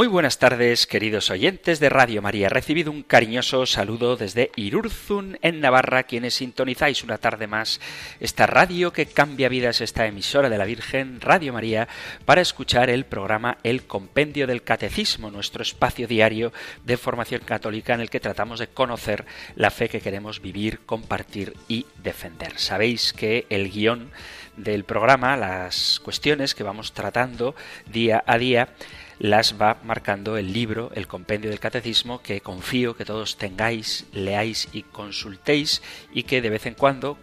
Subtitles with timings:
[0.00, 2.48] Muy buenas tardes, queridos oyentes de Radio María.
[2.48, 7.82] Recibido un cariñoso saludo desde Irurzun, en Navarra, quienes sintonizáis una tarde más
[8.18, 11.86] esta radio que cambia vidas, esta emisora de la Virgen, Radio María,
[12.24, 16.50] para escuchar el programa El Compendio del Catecismo, nuestro espacio diario
[16.82, 21.52] de formación católica en el que tratamos de conocer la fe que queremos vivir, compartir
[21.68, 22.58] y defender.
[22.58, 24.10] Sabéis que el guion
[24.56, 27.54] del programa, las cuestiones que vamos tratando
[27.92, 28.70] día a día,
[29.20, 34.68] las va marcando el libro, el compendio del catecismo, que confío que todos tengáis, leáis
[34.72, 37.18] y consultéis y que de vez en cuando,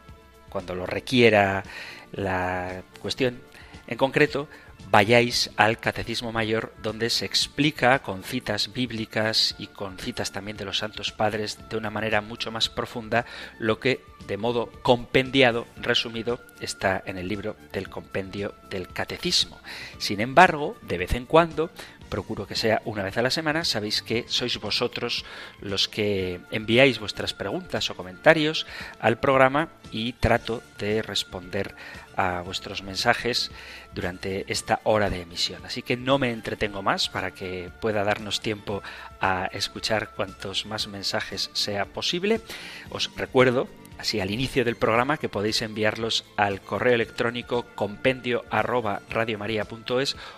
[0.50, 1.64] cuando lo requiera
[2.12, 3.42] la cuestión
[3.88, 4.48] en concreto,
[4.90, 10.66] vayáis al Catecismo Mayor donde se explica con citas bíblicas y con citas también de
[10.66, 13.26] los Santos Padres de una manera mucho más profunda
[13.60, 19.58] lo que de modo compendiado, resumido, está en el libro del compendio del Catecismo.
[20.00, 21.70] Sin embargo, de vez en cuando
[22.10, 25.26] procuro que sea una vez a la semana, sabéis que sois vosotros
[25.62, 28.66] los que enviáis vuestras preguntas o comentarios
[29.00, 31.76] al programa y trato de responder
[32.16, 33.52] a vuestros mensajes
[33.94, 35.66] durante esta hora de emisión.
[35.66, 38.82] Así que no me entretengo más para que pueda darnos tiempo
[39.22, 42.42] a escuchar cuantos más mensajes sea posible.
[42.90, 49.02] Os recuerdo así al inicio del programa que podéis enviarlos al correo electrónico compendio arroba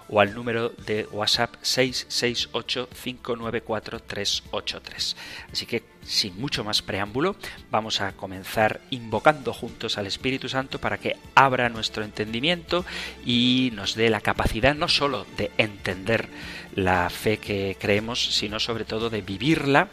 [0.07, 5.15] o al número de WhatsApp 668 594 383.
[5.51, 7.35] Así que sin mucho más preámbulo,
[7.69, 12.85] vamos a comenzar invocando juntos al Espíritu Santo para que abra nuestro entendimiento
[13.25, 16.29] y nos dé la capacidad no sólo de entender
[16.73, 19.89] la fe que creemos, sino sobre todo de vivirla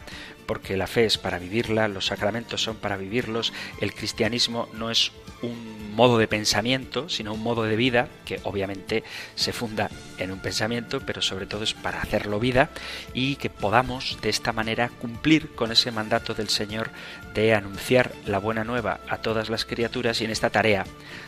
[0.47, 5.11] porque la fe es para vivirla, los sacramentos son para vivirlos, el cristianismo no es
[5.43, 9.03] un modo de pensamiento, sino un modo de vida que obviamente
[9.35, 12.69] se funda en un pensamiento, pero sobre todo es para hacerlo vida
[13.13, 16.89] y que podamos de esta manera cumplir con ese mandato del Señor
[17.35, 20.85] de anunciar la buena nueva a todas las criaturas y en esta tarea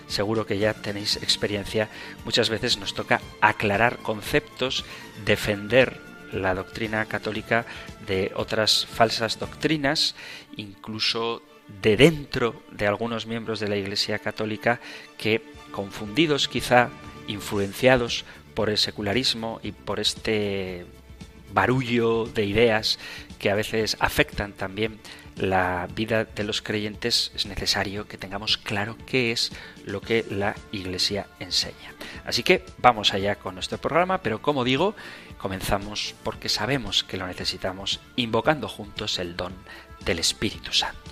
[0.09, 1.89] seguro que ya tenéis experiencia,
[2.25, 4.83] muchas veces nos toca aclarar conceptos,
[5.25, 7.65] defender la doctrina católica
[8.05, 10.15] de otras falsas doctrinas,
[10.57, 11.41] incluso
[11.81, 14.79] de dentro de algunos miembros de la Iglesia católica
[15.17, 15.41] que,
[15.71, 16.89] confundidos quizá,
[17.27, 20.85] influenciados por el secularismo y por este
[21.53, 22.99] barullo de ideas
[23.39, 24.99] que a veces afectan también
[25.35, 29.51] la vida de los creyentes, es necesario que tengamos claro qué es
[29.85, 31.93] lo que la Iglesia enseña.
[32.25, 34.95] Así que vamos allá con nuestro programa, pero como digo,
[35.39, 39.53] comenzamos porque sabemos que lo necesitamos, invocando juntos el don
[40.05, 41.08] del Espíritu Santo.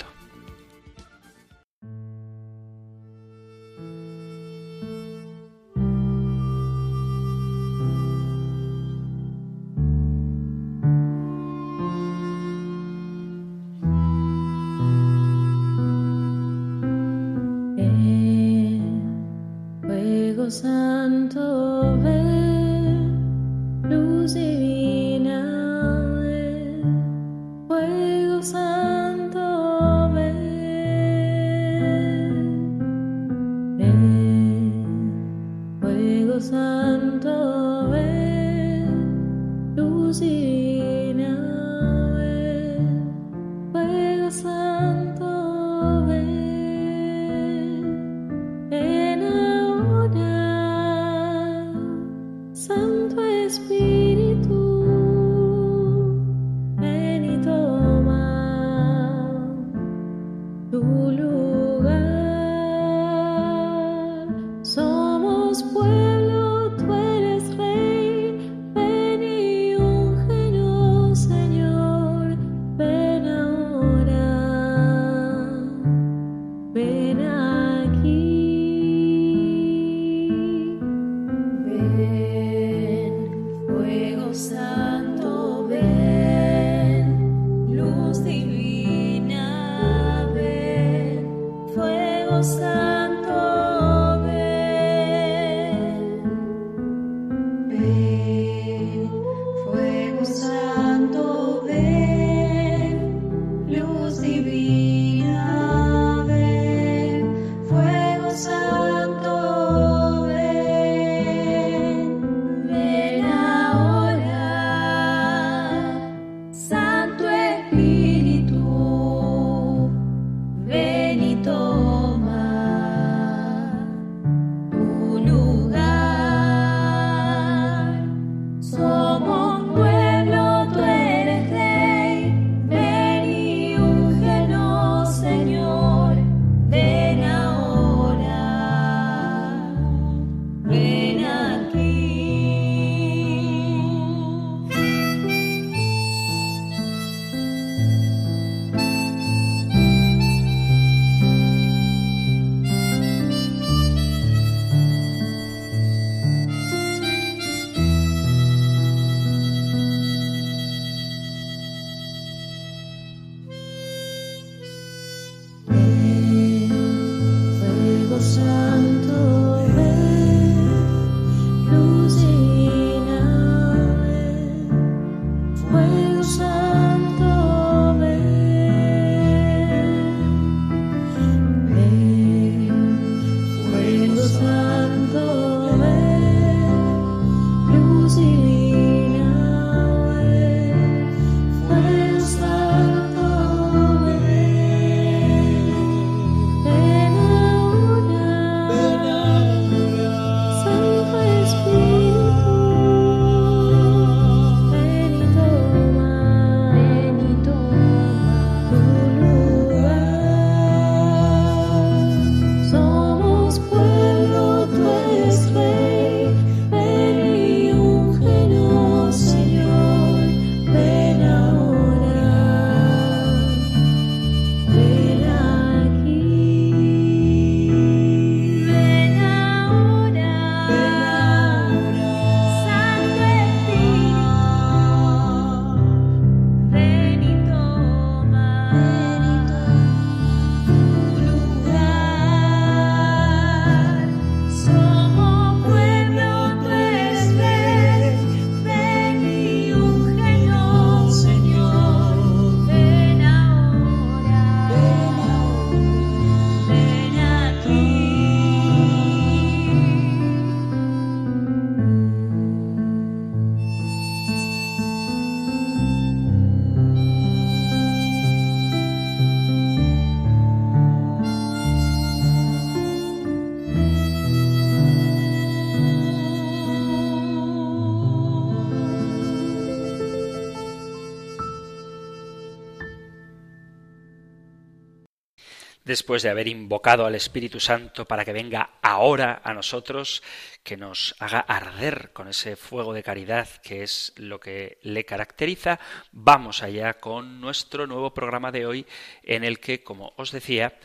[285.88, 290.22] Después de haber invocado al Espíritu Santo para que venga ahora a nosotros,
[290.62, 295.80] que nos haga arder con ese fuego de caridad que es lo que le caracteriza,
[296.12, 298.86] vamos allá con nuestro nuevo programa de hoy
[299.24, 300.78] en el que, como os decía,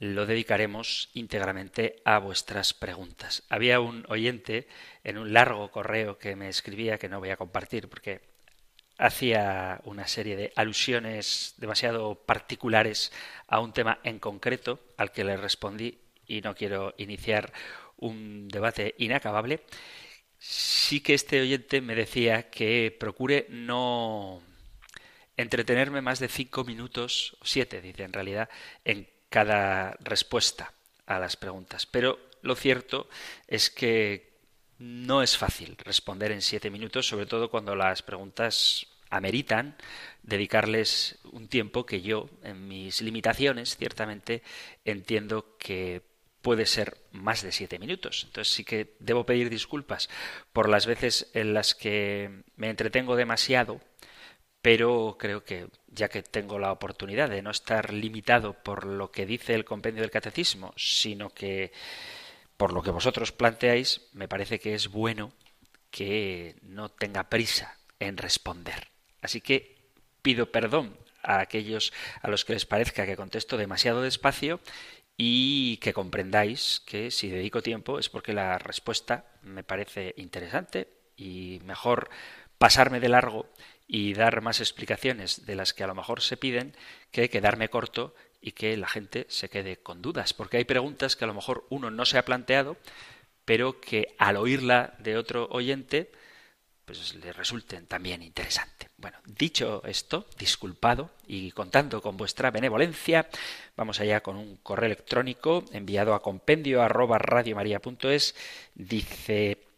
[0.00, 3.44] lo dedicaremos íntegramente a vuestras preguntas.
[3.48, 4.66] Había un oyente
[5.04, 8.20] en un largo correo que me escribía que no voy a compartir porque
[8.98, 13.12] hacía una serie de alusiones demasiado particulares
[13.46, 17.52] a un tema en concreto al que le respondí y no quiero iniciar
[17.96, 19.62] un debate inacabable.
[20.38, 24.42] Sí que este oyente me decía que procure no
[25.36, 28.48] entretenerme más de cinco minutos, siete, dice en realidad,
[28.84, 30.74] en cada respuesta
[31.06, 31.86] a las preguntas.
[31.86, 33.08] Pero lo cierto
[33.46, 34.27] es que
[34.78, 39.76] no es fácil responder en siete minutos, sobre todo cuando las preguntas ameritan
[40.22, 44.42] dedicarles un tiempo que yo, en mis limitaciones, ciertamente
[44.84, 46.02] entiendo que
[46.42, 48.24] puede ser más de siete minutos.
[48.26, 50.08] Entonces sí que debo pedir disculpas
[50.52, 53.80] por las veces en las que me entretengo demasiado,
[54.62, 59.26] pero creo que ya que tengo la oportunidad de no estar limitado por lo que
[59.26, 61.72] dice el compendio del catecismo, sino que
[62.58, 65.32] por lo que vosotros planteáis, me parece que es bueno
[65.90, 68.88] que no tenga prisa en responder.
[69.22, 69.78] Así que
[70.20, 74.60] pido perdón a aquellos a los que les parezca que contesto demasiado despacio
[75.16, 81.60] y que comprendáis que si dedico tiempo es porque la respuesta me parece interesante y
[81.64, 82.10] mejor
[82.58, 83.48] pasarme de largo
[83.86, 86.76] y dar más explicaciones de las que a lo mejor se piden
[87.10, 91.24] que quedarme corto y que la gente se quede con dudas, porque hay preguntas que
[91.24, 92.76] a lo mejor uno no se ha planteado,
[93.44, 96.12] pero que al oírla de otro oyente,
[96.84, 98.88] pues le resulten también interesantes.
[98.96, 103.28] Bueno, dicho esto, disculpado y contando con vuestra benevolencia,
[103.76, 106.82] vamos allá con un correo electrónico enviado a compendio
[108.74, 109.68] Dice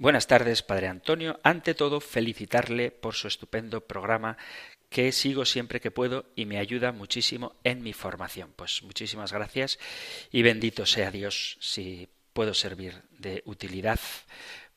[0.00, 1.40] Buenas tardes, Padre Antonio.
[1.42, 4.38] Ante todo, felicitarle por su estupendo programa
[4.88, 8.52] que sigo siempre que puedo y me ayuda muchísimo en mi formación.
[8.56, 9.78] Pues muchísimas gracias
[10.32, 14.00] y bendito sea Dios si puedo servir de utilidad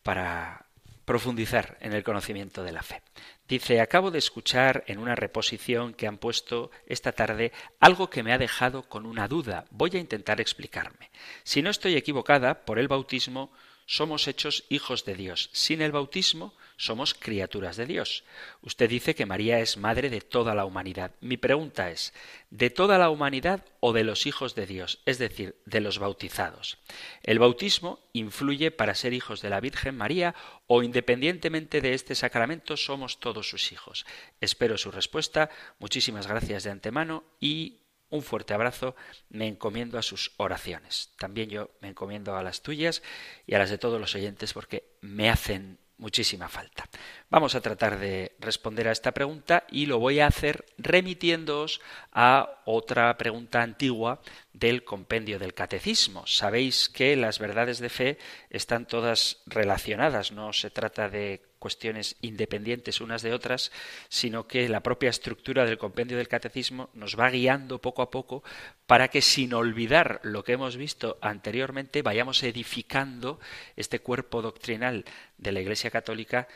[0.04, 0.66] para
[1.06, 3.02] profundizar en el conocimiento de la fe.
[3.48, 8.32] Dice, acabo de escuchar en una reposición que han puesto esta tarde algo que me
[8.32, 9.66] ha dejado con una duda.
[9.72, 11.12] Voy a intentar explicarme.
[11.44, 13.52] Si no estoy equivocada, por el bautismo
[13.92, 15.50] somos hechos hijos de Dios.
[15.52, 18.24] Sin el bautismo somos criaturas de Dios.
[18.62, 21.12] Usted dice que María es madre de toda la humanidad.
[21.20, 22.14] Mi pregunta es,
[22.52, 26.78] ¿de toda la humanidad o de los hijos de Dios, es decir, de los bautizados?
[27.22, 30.36] ¿El bautismo influye para ser hijos de la Virgen María
[30.68, 34.06] o independientemente de este sacramento somos todos sus hijos?
[34.40, 35.50] Espero su respuesta.
[35.80, 37.81] Muchísimas gracias de antemano y
[38.12, 38.96] un fuerte abrazo,
[39.30, 41.12] me encomiendo a sus oraciones.
[41.18, 43.02] También yo me encomiendo a las tuyas
[43.48, 46.90] y a las de todos los oyentes porque me hacen muchísima falta.
[47.30, 51.80] Vamos a tratar de responder a esta pregunta y lo voy a hacer remitiéndoos
[52.12, 54.20] a otra pregunta antigua
[54.54, 56.26] del compendio del catecismo.
[56.28, 58.18] Sabéis que las verdades de fe
[58.50, 63.72] están todas relacionadas, no se trata de cuestiones independientes unas de otras,
[64.10, 68.44] sino que la propia estructura del compendio del catecismo nos va guiando poco a poco
[68.88, 73.40] para que sin olvidar lo que hemos visto anteriormente vayamos edificando
[73.76, 75.06] este cuerpo doctrinal
[75.38, 76.48] de la Iglesia Católica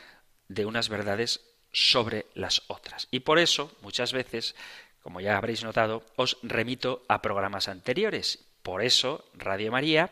[0.48, 1.40] de unas verdades
[1.72, 3.06] sobre las otras.
[3.10, 4.56] Y por eso, muchas veces,
[5.06, 8.44] como ya habréis notado, os remito a programas anteriores.
[8.64, 10.10] Por eso, Radio María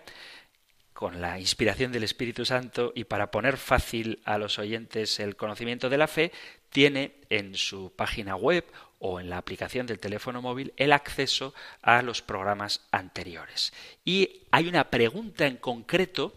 [0.93, 5.91] con la inspiración del Espíritu Santo y para poner fácil a los oyentes el conocimiento
[5.91, 6.31] de la fe,
[6.71, 8.65] tiene en su página web
[9.01, 13.73] o en la aplicación del teléfono móvil el acceso a los programas anteriores.
[14.05, 16.37] Y hay una pregunta en concreto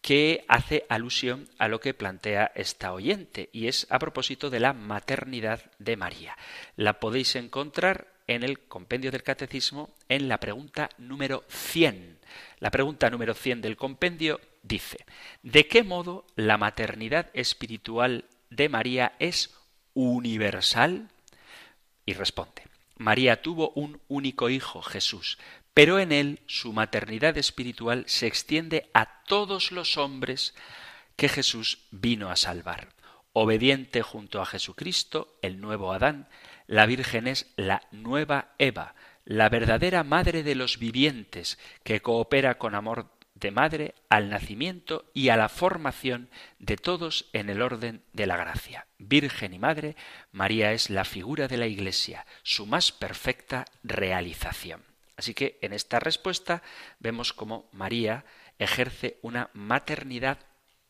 [0.00, 4.72] que hace alusión a lo que plantea esta oyente y es a propósito de la
[4.72, 6.36] maternidad de María.
[6.76, 12.20] La podéis encontrar en el compendio del catecismo en la pregunta número 100
[12.58, 15.04] la pregunta número 100 del compendio dice,
[15.42, 19.54] ¿de qué modo la maternidad espiritual de María es
[19.94, 21.08] universal?
[22.04, 22.62] Y responde,
[22.96, 25.38] María tuvo un único hijo, Jesús,
[25.74, 30.54] pero en él su maternidad espiritual se extiende a todos los hombres
[31.16, 32.88] que Jesús vino a salvar.
[33.32, 36.28] Obediente junto a Jesucristo, el nuevo Adán,
[36.66, 42.74] la Virgen es la nueva Eva, la verdadera madre de los vivientes, que coopera con
[42.74, 48.26] amor de madre al nacimiento y a la formación de todos en el orden de
[48.26, 48.86] la gracia.
[48.98, 49.96] Virgen y Madre,
[50.32, 54.89] María es la figura de la Iglesia, su más perfecta realización.
[55.20, 56.62] Así que en esta respuesta
[56.98, 58.24] vemos cómo María
[58.58, 60.38] ejerce una maternidad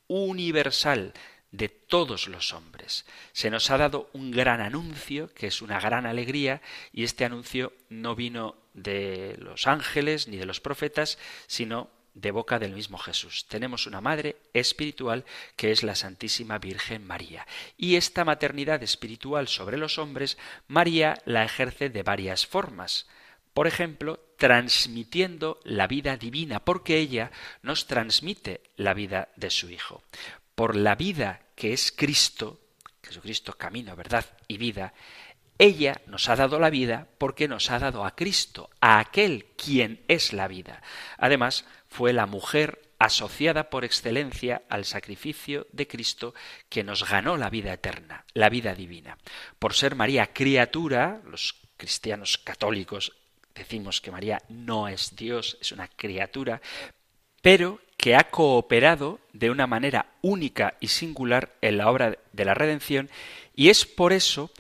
[0.07, 1.15] universal,
[1.51, 3.07] de todos los hombres.
[3.33, 7.73] Se nos ha dado un gran anuncio, que es una gran alegría, y este anuncio
[7.89, 11.19] no vino de los ángeles ni de los profetas,
[11.49, 13.47] sino de boca del mismo Jesús.
[13.49, 15.25] Tenemos una madre espiritual
[15.57, 17.49] que es la Santísima Virgen María.
[17.77, 23.09] Y esta maternidad espiritual sobre los hombres, María la ejerce de varias formas.
[23.61, 30.03] Por ejemplo, transmitiendo la vida divina, porque ella nos transmite la vida de su Hijo
[30.55, 32.59] por la vida que es Cristo,
[33.03, 34.95] Jesucristo camino, verdad y vida,
[35.59, 40.05] ella nos ha dado la vida porque nos ha dado a Cristo, a aquel quien
[40.09, 40.83] es la vida.
[41.19, 46.35] Además, fue la mujer asociada por excelencia al sacrificio de Cristo
[46.71, 49.19] que nos ganó la vida eterna, la vida divina.
[49.59, 53.20] Por ser María criatura, los cristianos católicos
[53.55, 56.61] decimos que María no es Dios, es una criatura,
[57.43, 62.55] pero que ha cooperado de una manera única y singular en la obra de la
[62.55, 63.11] redención
[63.55, 64.51] y es por eso,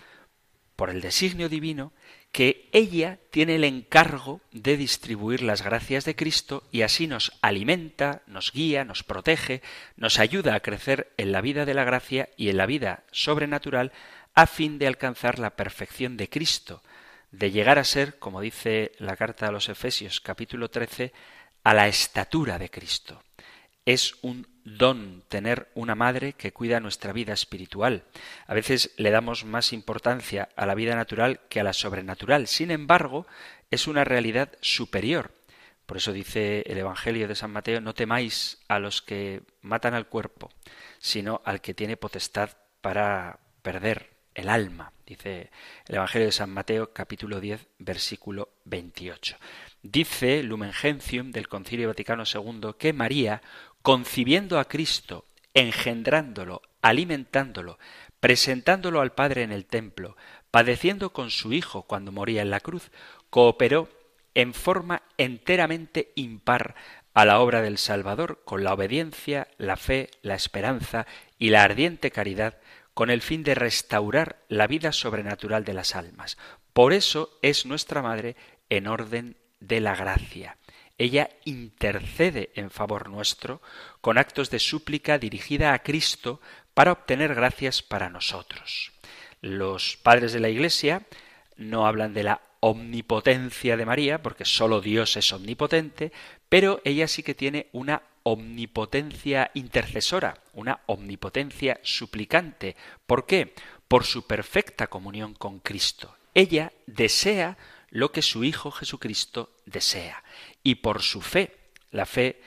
[0.76, 1.92] por el designio divino,
[2.32, 8.22] que ella tiene el encargo de distribuir las gracias de Cristo y así nos alimenta,
[8.26, 9.62] nos guía, nos protege,
[9.96, 13.92] nos ayuda a crecer en la vida de la gracia y en la vida sobrenatural
[14.34, 16.82] a fin de alcanzar la perfección de Cristo,
[17.30, 21.12] de llegar a ser, como dice la carta a los Efesios capítulo 13,
[21.62, 23.22] a la estatura de Cristo.
[23.84, 28.04] Es un don tener una madre que cuida nuestra vida espiritual.
[28.46, 32.46] A veces le damos más importancia a la vida natural que a la sobrenatural.
[32.46, 33.26] Sin embargo,
[33.70, 35.32] es una realidad superior.
[35.86, 40.06] Por eso dice el Evangelio de San Mateo, no temáis a los que matan al
[40.06, 40.50] cuerpo,
[40.98, 45.50] sino al que tiene potestad para perder el alma, dice
[45.88, 49.36] el Evangelio de San Mateo capítulo 10 versículo 28.
[49.82, 53.42] Dice Lumen Gentium del Concilio Vaticano II que María,
[53.82, 57.78] concibiendo a Cristo, engendrándolo, alimentándolo,
[58.20, 60.16] presentándolo al Padre en el templo,
[60.52, 62.90] padeciendo con su Hijo cuando moría en la cruz,
[63.30, 63.88] cooperó
[64.34, 66.76] en forma enteramente impar
[67.14, 72.12] a la obra del Salvador con la obediencia, la fe, la esperanza y la ardiente
[72.12, 72.54] caridad
[72.94, 76.36] con el fin de restaurar la vida sobrenatural de las almas.
[76.72, 78.36] Por eso es nuestra Madre
[78.68, 80.56] en orden de la gracia.
[80.98, 83.62] Ella intercede en favor nuestro
[84.00, 86.40] con actos de súplica dirigida a Cristo
[86.74, 88.92] para obtener gracias para nosotros.
[89.40, 91.06] Los padres de la Iglesia
[91.56, 96.12] no hablan de la omnipotencia de María, porque sólo Dios es omnipotente,
[96.48, 102.76] pero ella sí que tiene una omnipotencia intercesora, una omnipotencia suplicante.
[103.06, 103.54] ¿Por qué?
[103.88, 106.16] Por su perfecta comunión con Cristo.
[106.34, 107.58] Ella desea
[107.90, 110.22] lo que su Hijo Jesucristo desea.
[110.62, 111.56] Y por su fe,
[111.90, 112.40] la fe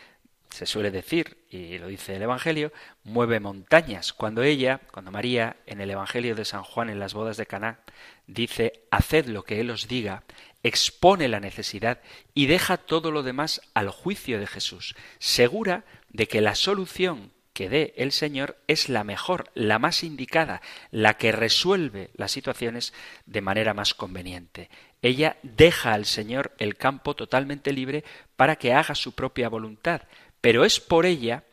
[0.49, 2.71] se suele decir, y lo dice el Evangelio,
[3.03, 4.13] mueve montañas.
[4.13, 7.79] Cuando ella, cuando María, en el Evangelio de San Juan en las bodas de Caná,
[8.27, 10.23] dice, haced lo que Él os diga,
[10.63, 12.01] expone la necesidad
[12.33, 17.69] y deja todo lo demás al juicio de Jesús, segura de que la solución que
[17.69, 22.93] dé el Señor es la mejor, la más indicada, la que resuelve las situaciones
[23.25, 24.69] de manera más conveniente.
[25.01, 28.03] Ella deja al Señor el campo totalmente libre
[28.35, 30.01] para que haga su propia voluntad,
[30.41, 31.43] pero es por ella,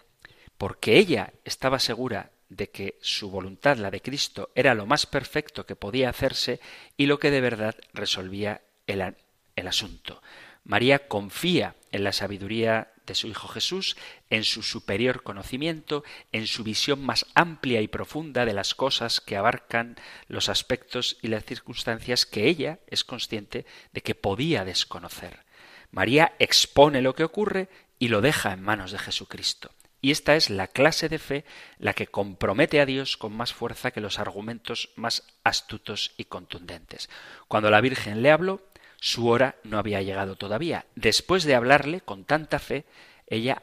[0.56, 5.66] porque ella estaba segura de que su voluntad, la de Cristo, era lo más perfecto
[5.66, 6.60] que podía hacerse
[6.96, 10.22] y lo que de verdad resolvía el, asunto.
[10.64, 13.96] María confía en la sabiduría de su Hijo Jesús,
[14.30, 19.36] en su superior conocimiento, en su visión más amplia y profunda de las cosas que
[19.36, 19.96] abarcan
[20.28, 25.44] los aspectos y las circunstancias que ella es consciente de que podía desconocer.
[25.90, 29.72] María expone lo que ocurre y lo deja en manos de Jesucristo.
[30.02, 31.44] Y esta es la clase de fe
[31.78, 37.10] la que compromete a Dios con más fuerza que los argumentos más astutos y contundentes.
[37.48, 38.62] Cuando la Virgen le habló,
[39.00, 40.86] su hora no había llegado todavía.
[40.94, 42.84] Después de hablarle con tanta fe,
[43.26, 43.62] ella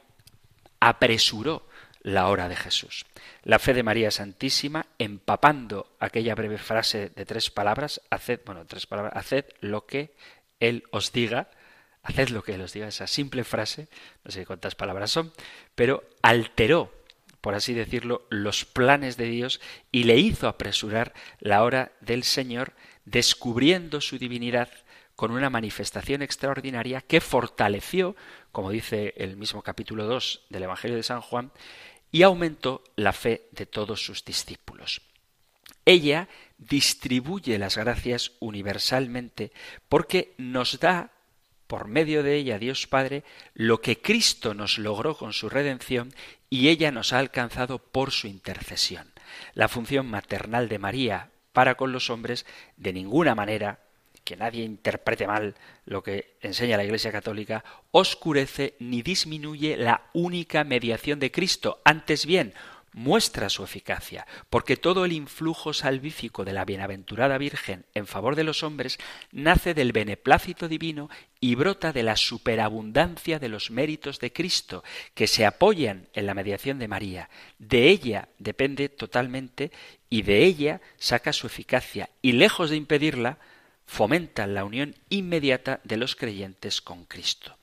[0.79, 1.67] apresuró
[2.01, 3.05] la hora de Jesús.
[3.43, 8.87] La fe de María Santísima, empapando aquella breve frase de tres palabras, haced, bueno, tres
[8.87, 10.15] palabras, haced lo que
[10.59, 11.49] Él os diga,
[12.03, 13.89] haced lo que Él os diga, esa simple frase,
[14.23, 15.33] no sé cuántas palabras son,
[15.75, 16.93] pero alteró,
[17.41, 22.73] por así decirlo, los planes de Dios y le hizo apresurar la hora del Señor,
[23.05, 24.69] descubriendo su divinidad
[25.17, 28.15] con una manifestación extraordinaria que fortaleció,
[28.51, 31.51] como dice el mismo capítulo 2 del Evangelio de San Juan,
[32.11, 35.01] y aumentó la fe de todos sus discípulos.
[35.85, 39.51] Ella distribuye las gracias universalmente
[39.89, 41.09] porque nos da
[41.65, 43.23] por medio de ella Dios Padre
[43.55, 46.13] lo que Cristo nos logró con su redención
[46.51, 49.11] y ella nos ha alcanzado por su intercesión.
[49.55, 53.79] La función maternal de María para con los hombres de ninguna manera
[54.27, 60.65] que nadie interprete mal lo que enseña la Iglesia Católica, oscurece ni disminuye la única
[60.65, 62.53] mediación de Cristo, antes bien,
[62.91, 68.43] muestra su eficacia, porque todo el influjo salvífico de la bienaventurada Virgen en favor de
[68.43, 68.97] los hombres
[69.31, 71.09] nace del beneplácito divino
[71.39, 76.33] y brota de la superabundancia de los méritos de Cristo, que se apoyan en la
[76.33, 77.29] mediación de María.
[77.59, 79.71] De ella depende totalmente
[80.09, 83.37] y de ella saca su eficacia, y lejos de impedirla,
[83.87, 87.57] fomentan la unión inmediata de los creyentes con Cristo.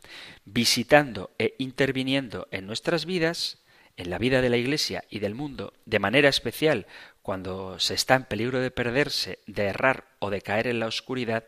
[0.44, 3.58] Visitando e interviniendo en nuestras vidas,
[3.96, 6.86] en la vida de la Iglesia y del mundo, de manera especial
[7.22, 11.44] cuando se está en peligro de perderse, de errar o de caer en la oscuridad,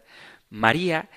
[0.51, 1.09] María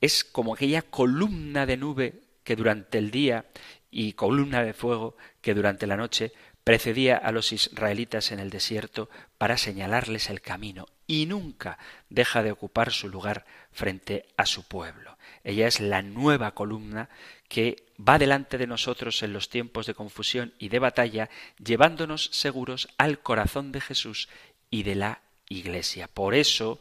[0.00, 3.46] es como aquella columna de nube que durante el día
[3.90, 9.08] y columna de fuego que durante la noche precedía a los israelitas en el desierto
[9.38, 11.76] para señalarles el camino y nunca
[12.08, 15.18] deja de ocupar su lugar frente a su pueblo.
[15.44, 17.10] Ella es la nueva columna
[17.48, 21.28] que va delante de nosotros en los tiempos de confusión y de batalla,
[21.62, 24.30] llevándonos seguros al corazón de Jesús
[24.70, 25.20] y de la
[25.50, 26.08] Iglesia.
[26.08, 26.80] Por eso,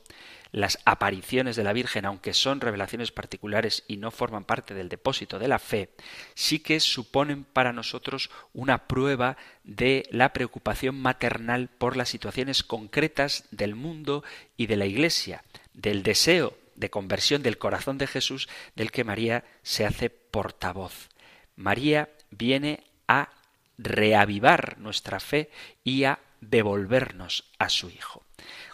[0.52, 5.40] las apariciones de la Virgen, aunque son revelaciones particulares y no forman parte del depósito
[5.40, 5.90] de la fe,
[6.36, 13.46] sí que suponen para nosotros una prueba de la preocupación maternal por las situaciones concretas
[13.52, 14.24] del mundo
[14.58, 19.46] y de la Iglesia, del deseo de conversión del corazón de Jesús del que María
[19.62, 21.10] se hace portavoz.
[21.56, 23.30] María viene a
[23.78, 25.50] reavivar nuestra fe
[25.84, 28.24] y a devolvernos a su Hijo.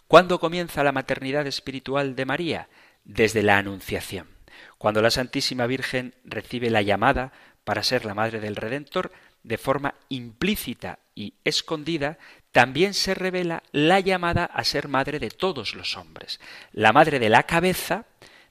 [0.07, 2.69] ¿Cuándo comienza la maternidad espiritual de María?
[3.03, 4.29] Desde la Anunciación.
[4.77, 7.33] Cuando la Santísima Virgen recibe la llamada
[7.65, 9.11] para ser la Madre del Redentor,
[9.43, 12.17] de forma implícita y escondida,
[12.53, 16.39] también se revela la llamada a ser madre de todos los hombres.
[16.71, 18.05] La madre de la cabeza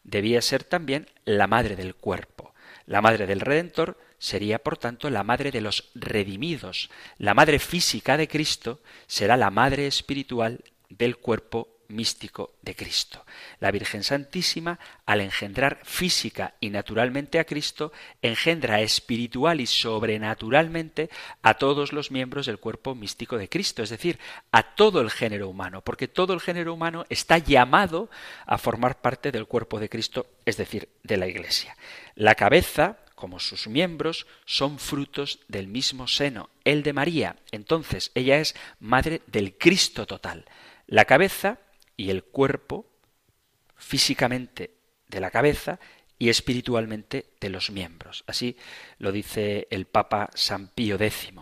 [0.05, 2.55] debía ser también la madre del cuerpo.
[2.85, 6.91] La madre del Redentor sería, por tanto, la madre de los redimidos.
[7.17, 10.63] La madre física de Cristo será la madre espiritual
[10.99, 13.25] del cuerpo místico de Cristo.
[13.61, 21.11] La Virgen Santísima, al engendrar física y naturalmente a Cristo, engendra espiritual y sobrenaturalmente
[21.43, 24.19] a todos los miembros del cuerpo místico de Cristo, es decir,
[24.53, 28.11] a todo el género humano, porque todo el género humano está llamado
[28.47, 31.77] a formar parte del cuerpo de Cristo, es decir, de la Iglesia.
[32.15, 37.37] La cabeza, como sus miembros, son frutos del mismo seno, el de María.
[37.51, 40.45] Entonces, ella es madre del Cristo total.
[40.87, 41.59] La cabeza
[41.97, 42.87] y el cuerpo
[43.77, 44.75] físicamente
[45.09, 45.81] de la cabeza
[46.19, 48.25] y espiritualmente de los miembros.
[48.27, 48.57] Así
[48.99, 51.33] lo dice el Papa San Pío X.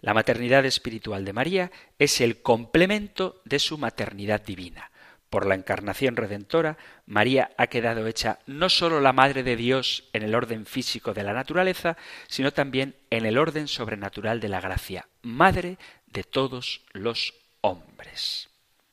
[0.00, 4.90] La maternidad espiritual de María es el complemento de su maternidad divina.
[5.30, 10.22] Por la encarnación redentora, María ha quedado hecha no sólo la Madre de Dios en
[10.22, 11.96] el orden físico de la naturaleza,
[12.28, 18.48] sino también en el orden sobrenatural de la gracia, Madre de todos los hombres.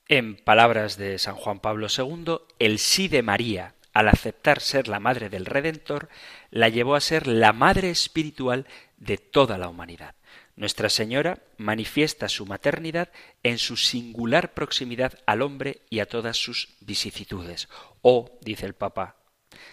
[0.08, 5.00] En palabras de San Juan Pablo II, el sí de María al aceptar ser la
[5.00, 6.08] madre del Redentor,
[6.50, 8.66] la llevó a ser la madre espiritual
[8.98, 10.14] de toda la humanidad.
[10.54, 13.10] Nuestra Señora manifiesta su maternidad
[13.42, 17.68] en su singular proximidad al hombre y a todas sus vicisitudes.
[18.00, 19.16] Oh, dice el Papa,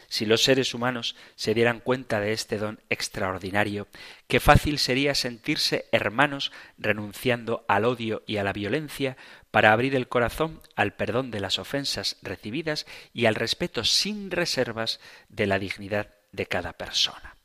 [0.08, 3.88] si los seres humanos se dieran cuenta de este don extraordinario,
[4.28, 9.18] qué fácil sería sentirse hermanos renunciando al odio y a la violencia
[9.52, 15.00] para abrir el corazón al perdón de las ofensas recibidas y al respeto sin reservas
[15.30, 17.36] de la dignidad de cada persona.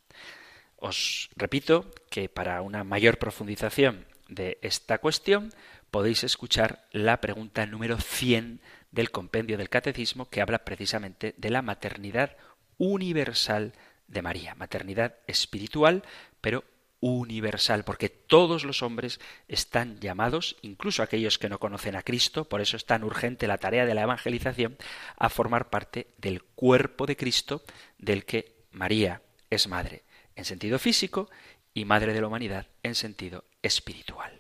[0.77, 5.53] Os repito que para una mayor profundización de esta cuestión
[5.91, 11.63] podéis escuchar la pregunta número 100 del compendio del catecismo que habla precisamente de la
[11.63, 12.37] maternidad
[12.79, 13.73] universal
[14.07, 16.03] de María, maternidad espiritual,
[16.41, 16.65] pero
[17.01, 22.61] universal, porque todos los hombres están llamados, incluso aquellos que no conocen a Cristo, por
[22.61, 24.77] eso es tan urgente la tarea de la evangelización,
[25.17, 27.63] a formar parte del cuerpo de Cristo
[27.99, 30.03] del que María es madre
[30.35, 31.29] en sentido físico
[31.75, 34.38] y madre de la humanidad en sentido espiritual.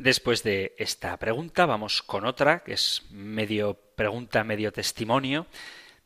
[0.00, 5.46] Después de esta pregunta vamos con otra, que es medio pregunta, medio testimonio,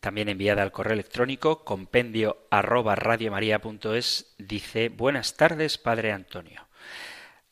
[0.01, 6.67] también enviada al correo electrónico compendio arroba radiomaria.es, dice Buenas tardes, Padre Antonio.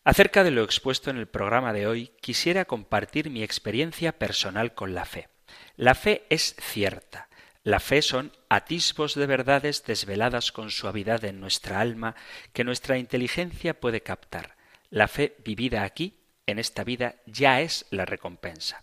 [0.02, 4.94] Acerca de lo expuesto en el programa de hoy, quisiera compartir mi experiencia personal con
[4.94, 5.28] la fe.
[5.76, 7.28] La fe es cierta,
[7.62, 12.16] la fe son atisbos de verdades desveladas con suavidad en nuestra alma
[12.52, 14.56] que nuestra inteligencia puede captar.
[14.90, 18.82] La fe vivida aquí, en esta vida, ya es la recompensa.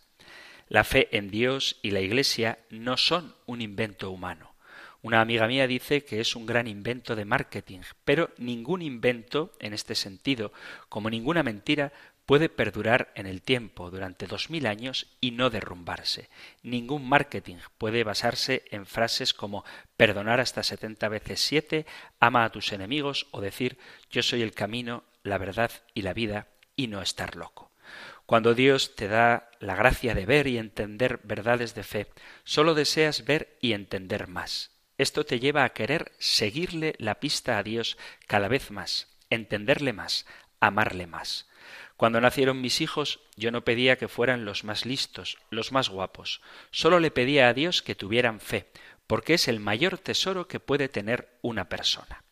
[0.67, 4.53] La fe en Dios y la Iglesia no son un invento humano.
[5.01, 9.73] Una amiga mía dice que es un gran invento de marketing, pero ningún invento, en
[9.73, 10.51] este sentido,
[10.89, 11.93] como ninguna mentira,
[12.25, 16.29] puede perdurar en el tiempo durante dos mil años y no derrumbarse.
[16.61, 19.65] Ningún marketing puede basarse en frases como
[19.97, 21.87] perdonar hasta setenta veces siete,
[22.19, 23.79] ama a tus enemigos o decir
[24.11, 26.47] yo soy el camino, la verdad y la vida
[26.79, 27.73] y no estar loco.
[28.25, 32.07] Cuando Dios te da la gracia de ver y entender verdades de fe,
[32.45, 34.71] solo deseas ver y entender más.
[34.97, 40.25] Esto te lleva a querer seguirle la pista a Dios cada vez más, entenderle más,
[40.61, 41.49] amarle más.
[41.97, 46.39] Cuando nacieron mis hijos, yo no pedía que fueran los más listos, los más guapos.
[46.71, 48.71] Solo le pedía a Dios que tuvieran fe,
[49.05, 52.23] porque es el mayor tesoro que puede tener una persona.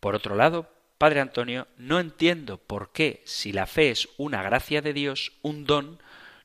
[0.00, 4.80] Por otro lado, Padre Antonio, no entiendo por qué, si la fe es una gracia
[4.80, 6.00] de Dios, un don,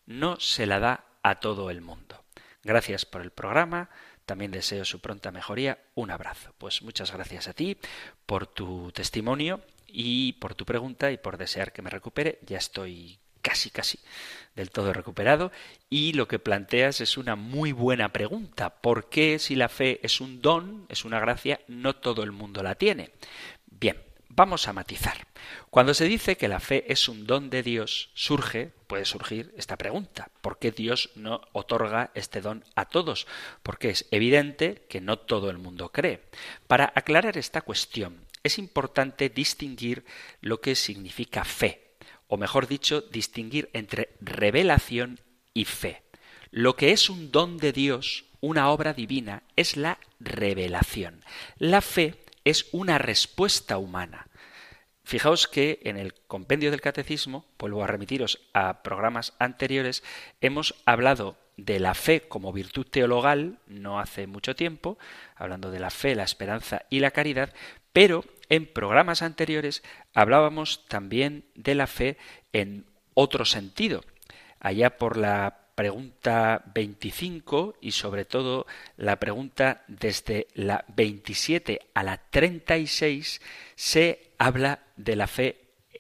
[0.06, 2.24] no se la da a todo el mundo.
[2.64, 3.90] Gracias por el programa.
[4.26, 5.80] También deseo su pronta mejoría.
[5.96, 6.54] Un abrazo.
[6.58, 7.78] Pues muchas gracias a ti
[8.26, 12.40] por tu testimonio y por tu pregunta y por desear que me recupere.
[12.46, 14.00] Ya estoy casi, casi
[14.56, 15.52] del todo recuperado.
[15.90, 18.82] Y lo que planteas es una muy buena pregunta.
[18.82, 22.62] ¿Por qué si la fe es un don, es una gracia, no todo el mundo
[22.62, 23.14] la tiene?
[23.66, 23.98] Bien,
[24.30, 25.28] vamos a matizar.
[25.70, 29.78] Cuando se dice que la fe es un don de Dios, surge, puede surgir esta
[29.78, 30.32] pregunta.
[30.42, 33.28] ¿Por qué Dios no otorga este don a todos?
[33.64, 36.24] Porque es evidente que no todo el mundo cree.
[36.68, 40.06] Para aclarar esta cuestión, es importante distinguir
[40.42, 41.96] lo que significa fe,
[42.28, 45.20] o mejor dicho, distinguir entre revelación
[45.54, 46.04] y fe.
[46.52, 51.24] Lo que es un don de Dios, una obra divina, es la revelación.
[51.58, 52.16] La fe
[52.50, 54.28] es una respuesta humana.
[55.04, 60.04] Fijaos que en el compendio del catecismo, vuelvo a remitiros a programas anteriores,
[60.42, 64.98] hemos hablado de la fe como virtud teologal, no hace mucho tiempo,
[65.36, 67.54] hablando de la fe, la esperanza y la caridad,
[67.92, 69.84] pero en programas anteriores
[70.14, 72.18] hablábamos también de la fe
[72.54, 74.04] en otro sentido.
[74.60, 82.18] Allá por la pregunta 25 y sobre todo la pregunta desde la 27 a la
[82.18, 83.40] 36
[83.78, 85.56] se habla de la fe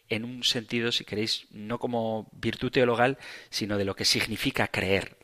[0.09, 3.17] en un sentido, si queréis, no como virtud teologal,
[3.49, 5.15] sino de lo que significa creer.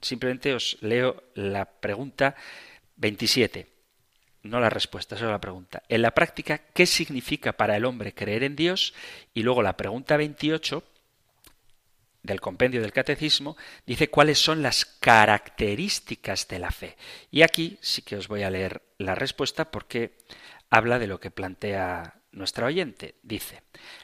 [0.00, 2.34] Simplemente os leo la pregunta
[2.96, 3.68] 27
[4.42, 5.82] no la respuesta, es la pregunta.
[5.88, 8.94] En la práctica, ¿qué significa para el hombre creer en Dios?
[9.34, 10.82] Y luego la pregunta 28,
[12.22, 13.56] del compendio del catecismo
[13.86, 16.96] dice cuáles son las características de la fe.
[17.30, 20.18] Y aquí sí que os voy a leer la respuesta porque
[20.68, 23.16] habla de lo que plantea nuestra oyente.
[23.22, 23.62] Dice,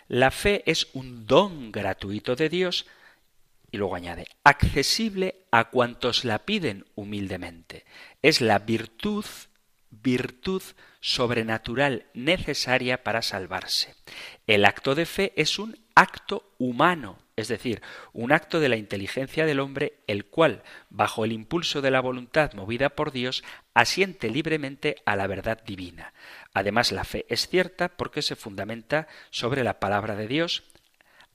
[0.08, 2.86] la fe es un don gratuito de Dios
[3.70, 7.84] y luego añade, accesible a cuantos la piden humildemente.
[8.22, 9.24] Es la virtud,
[9.90, 10.62] virtud
[11.00, 13.94] sobrenatural necesaria para salvarse.
[14.46, 17.82] El acto de fe es un acto humano, es decir,
[18.14, 22.54] un acto de la inteligencia del hombre, el cual, bajo el impulso de la voluntad
[22.54, 23.44] movida por Dios,
[23.74, 26.14] asiente libremente a la verdad divina.
[26.54, 30.64] Además, la fe es cierta porque se fundamenta sobre la palabra de Dios,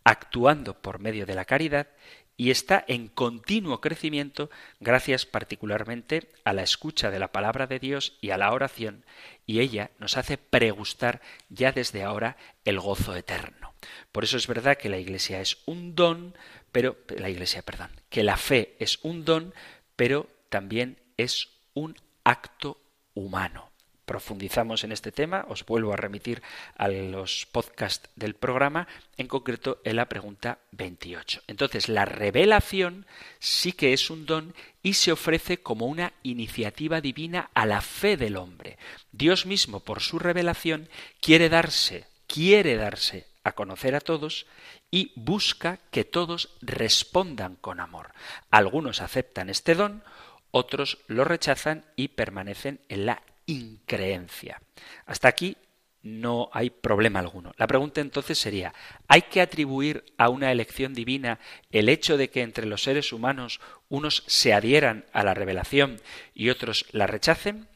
[0.03, 1.87] actuando por medio de la caridad,
[2.35, 8.17] y está en continuo crecimiento gracias particularmente a la escucha de la palabra de Dios
[8.21, 9.05] y a la oración,
[9.45, 13.70] y ella nos hace pregustar ya desde ahora el gozo eterno.
[14.11, 16.35] Por eso es verdad que la Iglesia es un don,
[16.71, 19.53] pero la Iglesia, perdón, que la fe es un don,
[19.95, 22.77] pero también es un acto
[23.13, 23.71] humano
[24.11, 26.41] profundizamos en este tema, os vuelvo a remitir
[26.75, 31.43] a los podcasts del programa, en concreto en la pregunta 28.
[31.47, 33.05] Entonces, la revelación
[33.39, 38.17] sí que es un don y se ofrece como una iniciativa divina a la fe
[38.17, 38.77] del hombre.
[39.13, 40.89] Dios mismo, por su revelación,
[41.21, 44.45] quiere darse, quiere darse a conocer a todos
[44.89, 48.13] y busca que todos respondan con amor.
[48.49, 50.03] Algunos aceptan este don,
[50.51, 54.61] otros lo rechazan y permanecen en la increencia.
[55.05, 55.57] Hasta aquí
[56.03, 57.53] no hay problema alguno.
[57.57, 58.73] La pregunta entonces sería,
[59.07, 61.39] ¿hay que atribuir a una elección divina
[61.71, 66.01] el hecho de que entre los seres humanos unos se adhieran a la revelación
[66.33, 67.67] y otros la rechacen?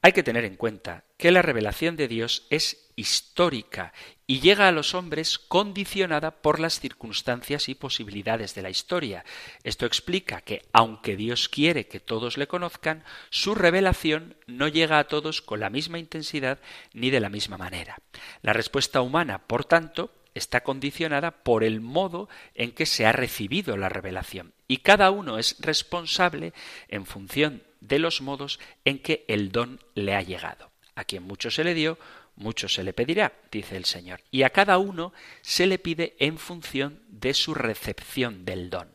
[0.00, 3.92] Hay que tener en cuenta que la revelación de Dios es histórica
[4.30, 9.24] y llega a los hombres condicionada por las circunstancias y posibilidades de la historia.
[9.64, 15.08] Esto explica que, aunque Dios quiere que todos le conozcan, su revelación no llega a
[15.08, 16.58] todos con la misma intensidad
[16.92, 17.96] ni de la misma manera.
[18.42, 23.78] La respuesta humana, por tanto, está condicionada por el modo en que se ha recibido
[23.78, 26.52] la revelación, y cada uno es responsable
[26.88, 30.70] en función de los modos en que el don le ha llegado.
[30.94, 31.96] A quien mucho se le dio,
[32.38, 36.38] mucho se le pedirá, dice el Señor, y a cada uno se le pide en
[36.38, 38.88] función de su recepción del don.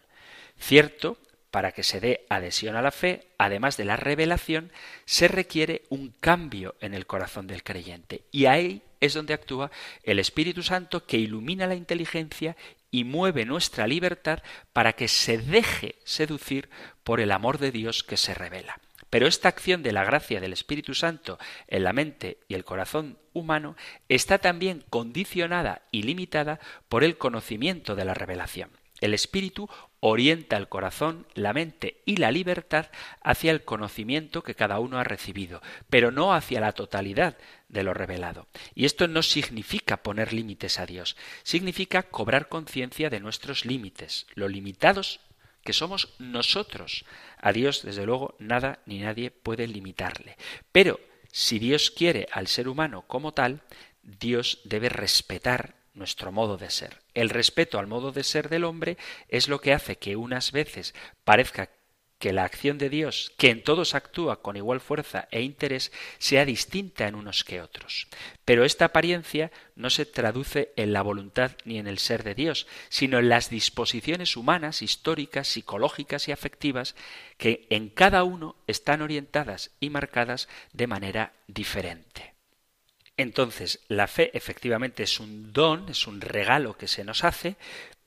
[0.58, 1.18] Cierto,
[1.52, 4.72] para que se dé adhesión a la fe, además de la revelación,
[5.06, 9.70] se requiere un cambio en el corazón del creyente, y ahí es donde actúa
[10.04, 12.56] el Espíritu Santo que ilumina la inteligencia
[12.90, 16.70] y mueve nuestra libertad para que se deje seducir
[17.04, 18.80] por el amor de Dios que se revela.
[19.14, 23.20] Pero esta acción de la gracia del Espíritu Santo en la mente y el corazón
[23.32, 23.76] humano
[24.10, 28.72] está también condicionada y limitada por el conocimiento de la revelación.
[29.02, 32.88] El Espíritu orienta el corazón, la mente y la libertad
[33.22, 37.38] hacia el conocimiento que cada uno ha recibido, pero no hacia la totalidad
[37.70, 38.48] de lo revelado.
[38.74, 44.48] Y esto no significa poner límites a Dios, significa cobrar conciencia de nuestros límites, lo
[44.48, 45.20] limitados
[45.64, 47.06] que somos nosotros.
[47.38, 50.38] A Dios, desde luego, nada ni nadie puede limitarle.
[50.72, 51.00] Pero
[51.32, 53.62] si Dios quiere al ser humano como tal,
[54.02, 57.02] Dios debe respetar nuestro modo de ser.
[57.14, 58.98] El respeto al modo de ser del hombre
[59.30, 61.70] es lo que hace que unas veces parezca
[62.24, 66.46] que la acción de Dios, que en todos actúa con igual fuerza e interés, sea
[66.46, 68.08] distinta en unos que otros.
[68.46, 72.66] Pero esta apariencia no se traduce en la voluntad ni en el ser de Dios,
[72.88, 76.96] sino en las disposiciones humanas, históricas, psicológicas y afectivas
[77.38, 82.34] que en cada uno están orientadas y marcadas de manera diferente.
[83.18, 87.58] Entonces, la fe efectivamente es un don, es un regalo que se nos hace,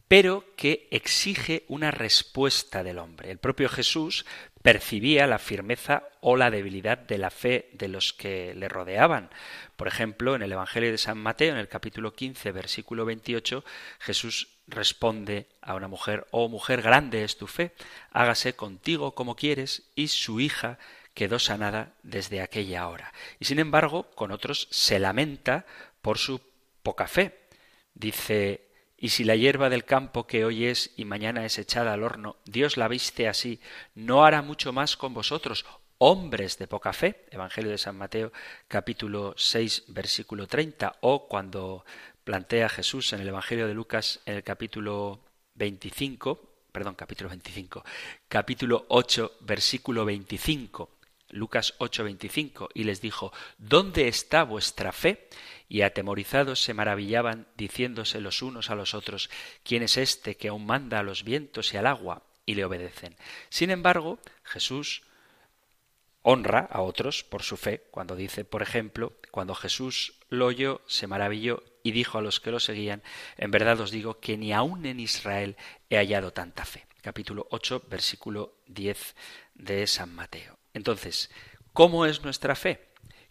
[0.08, 3.30] pero que exige una respuesta del hombre.
[3.30, 4.24] El propio Jesús
[4.62, 9.30] percibía la firmeza o la debilidad de la fe de los que le rodeaban.
[9.76, 13.64] Por ejemplo, en el Evangelio de San Mateo, en el capítulo 15, versículo 28,
[14.00, 17.72] Jesús responde a una mujer, oh mujer, grande es tu fe,
[18.10, 20.78] hágase contigo como quieres, y su hija
[21.14, 23.12] quedó sanada desde aquella hora.
[23.38, 25.64] Y sin embargo, con otros se lamenta
[26.02, 26.40] por su
[26.82, 27.38] poca fe.
[27.94, 28.65] Dice
[28.98, 32.36] y si la hierba del campo que hoy es y mañana es echada al horno,
[32.44, 33.60] Dios la viste así,
[33.94, 35.66] ¿no hará mucho más con vosotros,
[35.98, 37.26] hombres de poca fe?
[37.30, 38.32] Evangelio de San Mateo
[38.68, 41.84] capítulo 6 versículo 30 o cuando
[42.24, 45.20] plantea Jesús en el Evangelio de Lucas en el capítulo
[45.54, 46.40] 25,
[46.72, 47.84] perdón, capítulo 25,
[48.28, 50.95] capítulo 8 versículo 25.
[51.28, 55.28] Lucas 8:25, y les dijo, ¿Dónde está vuestra fe?
[55.68, 59.30] Y atemorizados se maravillaban, diciéndose los unos a los otros,
[59.64, 62.22] ¿quién es este que aún manda a los vientos y al agua?
[62.46, 63.16] y le obedecen.
[63.50, 65.02] Sin embargo, Jesús
[66.22, 71.06] honra a otros por su fe, cuando dice, por ejemplo, cuando Jesús lo oyó, se
[71.06, 73.02] maravilló y dijo a los que lo seguían,
[73.36, 75.56] en verdad os digo que ni aun en Israel
[75.90, 76.86] he hallado tanta fe.
[77.02, 79.14] Capítulo 8, versículo 10
[79.54, 80.55] de San Mateo.
[80.76, 81.30] Entonces,
[81.72, 82.80] ¿cómo es nuestra fe?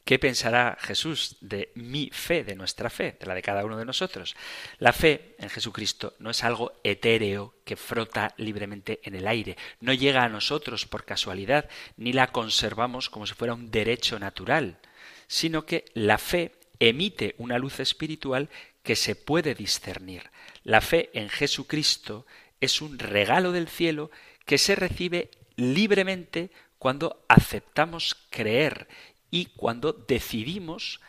[0.04, 3.86] ¿Qué pensará Jesús de mi fe, de nuestra fe, de la de cada uno de
[3.86, 4.36] nosotros?
[4.80, 9.94] La fe en Jesucristo no es algo etéreo que frota libremente en el aire, no
[9.94, 14.80] llega a nosotros por casualidad, ni la conservamos como si fuera un derecho natural,
[15.28, 18.50] sino que la fe emite una luz espiritual
[18.82, 20.32] que se puede discernir.
[20.64, 22.26] La fe en Jesucristo
[22.60, 24.10] es un regalo del cielo
[24.46, 26.50] que se recibe libremente
[26.86, 28.88] cuando aceptamos creer
[29.32, 31.02] y cuando decidimos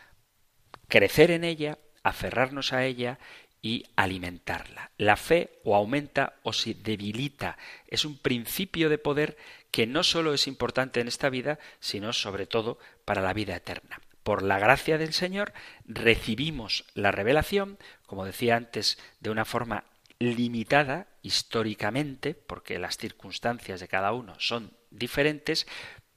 [0.88, 3.18] crecer en ella, aferrarnos a ella
[3.60, 4.92] y alimentarla.
[4.96, 7.58] La fe o aumenta o se debilita.
[7.88, 9.36] Es un principio de poder
[9.70, 14.00] que no solo es importante en esta vida, sino sobre todo para la vida eterna.
[14.22, 15.52] Por la gracia del Señor
[15.84, 19.84] recibimos la revelación, como decía antes, de una forma
[20.18, 25.66] limitada históricamente, porque las circunstancias de cada uno son diferentes,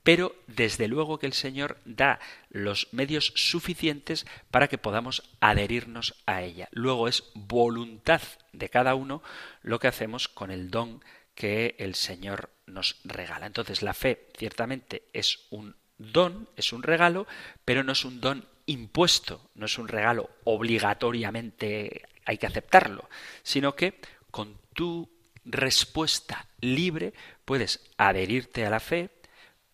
[0.03, 6.41] pero desde luego que el Señor da los medios suficientes para que podamos adherirnos a
[6.41, 6.69] ella.
[6.71, 8.21] Luego es voluntad
[8.53, 9.21] de cada uno
[9.61, 11.03] lo que hacemos con el don
[11.35, 13.45] que el Señor nos regala.
[13.45, 17.27] Entonces la fe ciertamente es un don, es un regalo,
[17.65, 23.09] pero no es un don impuesto, no es un regalo obligatoriamente hay que aceptarlo,
[23.41, 25.09] sino que con tu
[25.45, 29.09] respuesta libre puedes adherirte a la fe,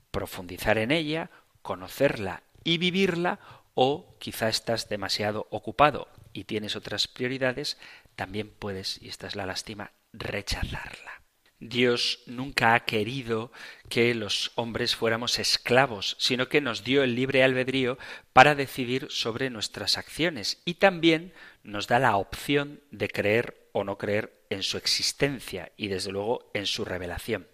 [0.09, 1.29] profundizar en ella,
[1.61, 3.39] conocerla y vivirla,
[3.73, 7.77] o quizá estás demasiado ocupado y tienes otras prioridades,
[8.15, 11.21] también puedes, y esta es la lástima, rechazarla.
[11.59, 13.51] Dios nunca ha querido
[13.89, 17.97] que los hombres fuéramos esclavos, sino que nos dio el libre albedrío
[18.31, 21.33] para decidir sobre nuestras acciones y también
[21.65, 26.49] nos da la opción de creer o no creer en su existencia y desde luego
[26.53, 27.47] en su revelación.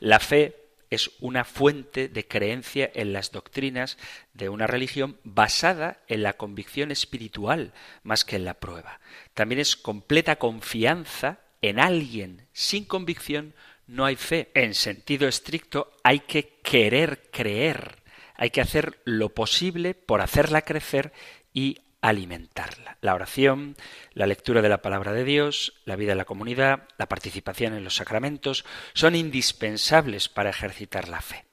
[0.00, 0.56] La fe
[0.90, 3.98] es una fuente de creencia en las doctrinas
[4.32, 9.00] de una religión basada en la convicción espiritual más que en la prueba.
[9.34, 12.48] También es completa confianza en alguien.
[12.52, 13.54] Sin convicción
[13.86, 14.50] no hay fe.
[14.54, 18.02] En sentido estricto hay que querer creer.
[18.34, 21.12] Hay que hacer lo posible por hacerla crecer
[21.52, 22.98] y alimentarla.
[23.00, 23.76] La oración,
[24.12, 27.84] la lectura de la palabra de Dios, la vida en la comunidad, la participación en
[27.84, 31.44] los sacramentos son indispensables para ejercitar la fe.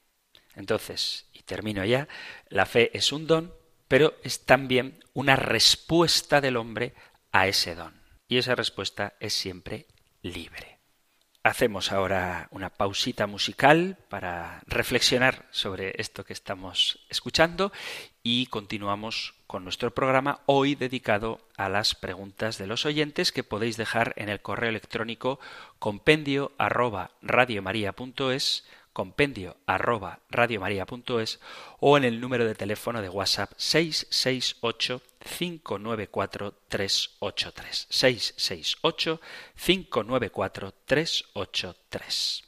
[0.55, 2.07] Entonces, y termino ya,
[2.49, 3.53] la fe es un don,
[3.87, 6.93] pero es también una respuesta del hombre
[7.31, 8.01] a ese don.
[8.27, 9.87] Y esa respuesta es siempre
[10.21, 10.74] libre.
[11.45, 17.71] Hacemos ahora una pausita musical para reflexionar sobre esto que estamos escuchando
[18.23, 23.77] y continuamos con nuestro programa hoy dedicado a las preguntas de los oyentes que podéis
[23.77, 25.39] dejar en el correo electrónico
[25.77, 27.11] compendio arroba
[28.91, 30.21] compendio arroba
[31.79, 39.19] o en el número de teléfono de WhatsApp 668 594 383 668
[39.55, 42.43] 594 383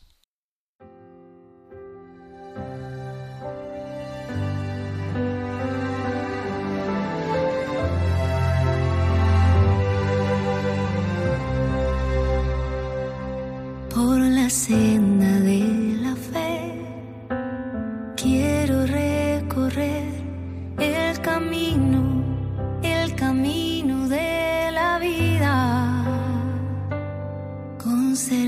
[13.93, 15.36] Por la senda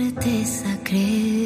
[0.09, 1.38] certeza creeré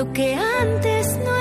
[0.00, 1.39] lo que antes no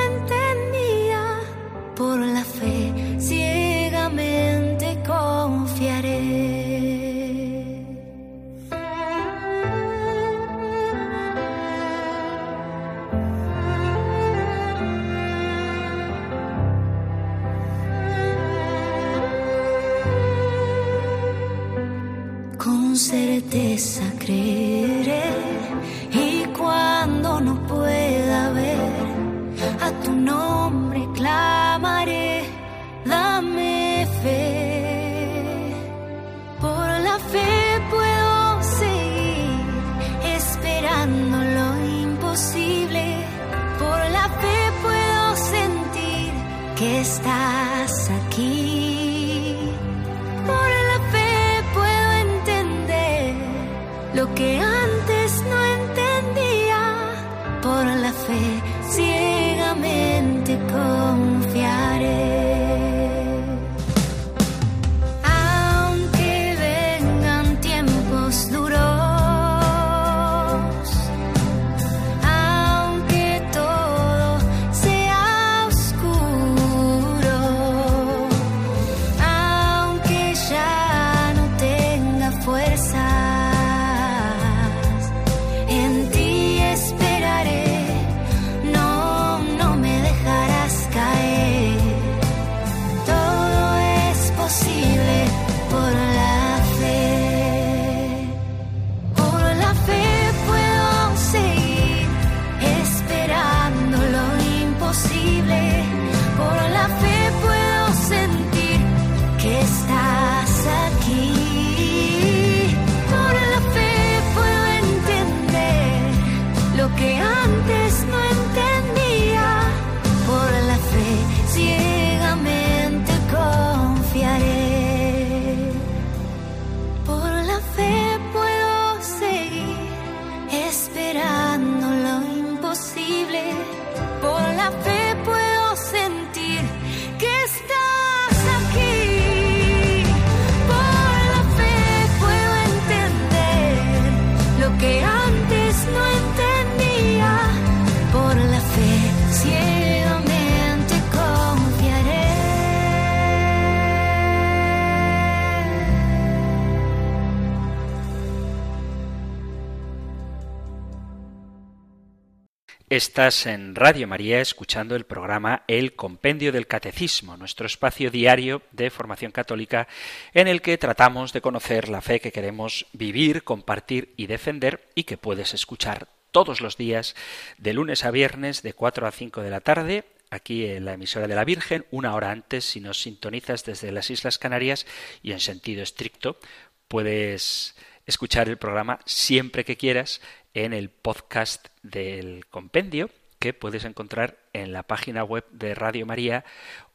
[162.90, 168.90] Estás en Radio María escuchando el programa El Compendio del Catecismo, nuestro espacio diario de
[168.90, 169.88] formación católica
[170.34, 175.04] en el que tratamos de conocer la fe que queremos vivir, compartir y defender y
[175.04, 177.16] que puedes escuchar todos los días
[177.60, 181.28] de lunes a viernes de 4 a 5 de la tarde aquí en la emisora
[181.28, 184.88] de la Virgen, una hora antes si nos sintonizas desde las Islas Canarias
[185.22, 186.40] y en sentido estricto
[186.88, 187.76] puedes
[188.08, 190.22] escuchar el programa siempre que quieras
[190.54, 196.44] en el podcast del compendio que puedes encontrar en la página web de Radio María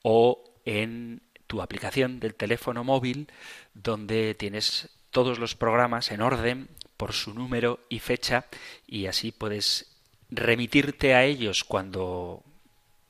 [0.02, 3.28] o en tu aplicación del teléfono móvil
[3.74, 8.46] donde tienes todos los programas en orden por su número y fecha
[8.86, 9.94] y así puedes
[10.30, 12.42] remitirte a ellos cuando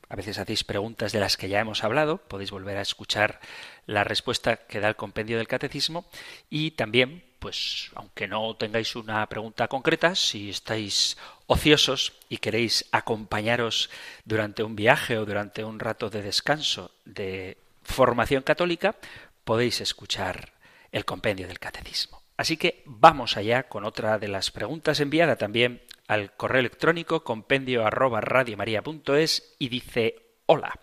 [0.09, 3.39] a veces hacéis preguntas de las que ya hemos hablado, podéis volver a escuchar
[3.85, 6.05] la respuesta que da el compendio del catecismo
[6.49, 11.15] y también, pues aunque no tengáis una pregunta concreta, si estáis
[11.45, 13.91] ociosos y queréis acompañaros
[14.23, 18.95] durante un viaje o durante un rato de descanso de formación católica,
[19.43, 20.53] podéis escuchar
[20.91, 22.23] el compendio del catecismo.
[22.35, 27.85] Así que vamos allá con otra de las preguntas enviada también al correo electrónico compendio
[27.85, 30.15] arroba radiomaria.es y dice
[30.47, 30.79] hola.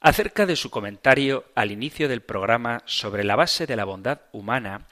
[0.00, 4.88] Acerca de su comentario al inicio del programa sobre la base de la bondad humana,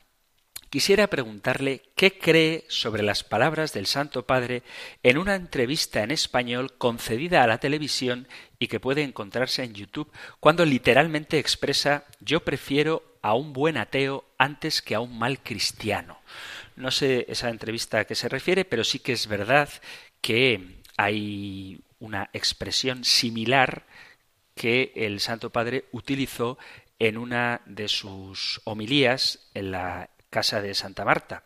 [0.70, 4.62] quisiera preguntarle qué cree sobre las palabras del Santo Padre
[5.02, 10.12] en una entrevista en español concedida a la televisión y que puede encontrarse en YouTube,
[10.40, 16.18] cuando literalmente expresa yo prefiero a un buen ateo antes que a un mal cristiano.
[16.76, 19.68] No sé esa entrevista a qué se refiere, pero sí que es verdad
[20.20, 23.84] que hay una expresión similar
[24.54, 26.58] que el Santo Padre utilizó
[26.98, 31.44] en una de sus homilías en la casa de Santa Marta,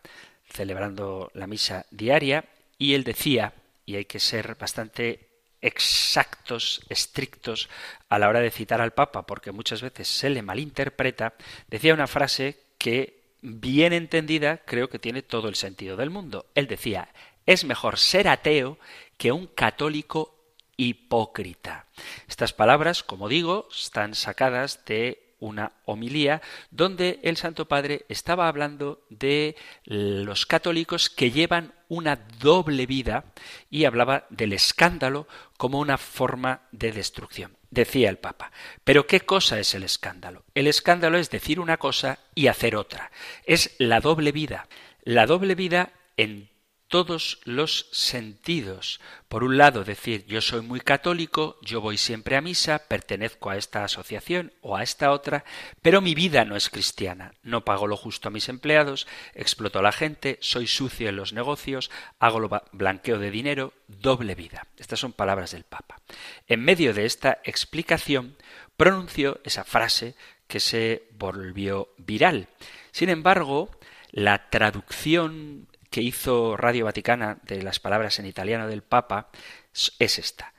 [0.49, 2.45] celebrando la misa diaria,
[2.77, 3.53] y él decía,
[3.85, 5.29] y hay que ser bastante
[5.61, 7.69] exactos, estrictos
[8.09, 11.33] a la hora de citar al Papa, porque muchas veces se le malinterpreta,
[11.67, 16.47] decía una frase que, bien entendida, creo que tiene todo el sentido del mundo.
[16.53, 17.09] Él decía,
[17.45, 18.77] es mejor ser ateo
[19.17, 20.35] que un católico
[20.75, 21.87] hipócrita.
[22.27, 26.41] Estas palabras, como digo, están sacadas de una homilía
[26.71, 33.25] donde el Santo Padre estaba hablando de los católicos que llevan una doble vida
[33.69, 35.27] y hablaba del escándalo
[35.57, 37.57] como una forma de destrucción.
[37.69, 38.51] decía el Papa.
[38.83, 40.43] Pero ¿qué cosa es el escándalo?
[40.53, 43.11] El escándalo es decir una cosa y hacer otra.
[43.45, 44.67] Es la doble vida.
[45.03, 46.52] La doble vida en
[46.93, 49.01] todos los sentidos.
[49.27, 53.57] Por un lado, decir yo soy muy católico, yo voy siempre a misa, pertenezco a
[53.57, 55.43] esta asociación o a esta otra,
[55.81, 57.33] pero mi vida no es cristiana.
[57.41, 61.33] No pago lo justo a mis empleados, exploto a la gente, soy sucio en los
[61.33, 61.89] negocios,
[62.19, 64.67] hago lo blanqueo de dinero, doble vida.
[64.77, 65.99] Estas son palabras del Papa.
[66.45, 68.37] En medio de esta explicación,
[68.77, 70.13] pronunció esa frase
[70.47, 72.49] que se volvió viral.
[72.91, 73.71] Sin embargo,
[74.11, 79.29] la traducción que hizo Radio Vaticana de las palabras en italiano del Papa
[79.99, 80.55] es esta.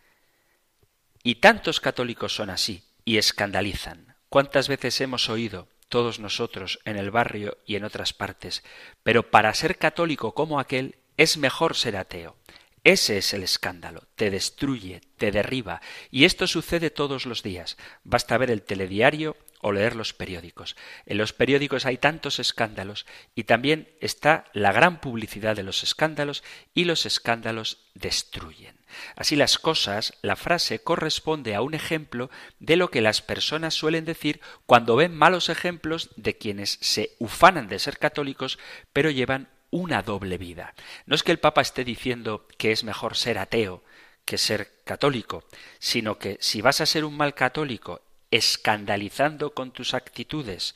[1.24, 4.14] Y tantos católicos son así y escandalizan.
[4.28, 8.62] ¿Cuántas veces hemos oído todos nosotros en el barrio y en otras partes?
[9.02, 12.36] Pero para ser católico como aquel es mejor ser ateo.
[12.84, 15.80] Ese es el escándalo, te destruye, te derriba,
[16.12, 17.76] y esto sucede todos los días.
[18.04, 20.76] Basta ver el telediario o leer los periódicos.
[21.06, 26.44] En los periódicos hay tantos escándalos y también está la gran publicidad de los escándalos
[26.74, 28.76] y los escándalos destruyen.
[29.16, 34.04] Así las cosas, la frase corresponde a un ejemplo de lo que las personas suelen
[34.04, 38.58] decir cuando ven malos ejemplos de quienes se ufanan de ser católicos
[38.92, 40.74] pero llevan una doble vida.
[41.06, 43.82] No es que el Papa esté diciendo que es mejor ser ateo
[44.24, 45.44] que ser católico,
[45.78, 48.02] sino que si vas a ser un mal católico
[48.34, 50.74] escandalizando con tus actitudes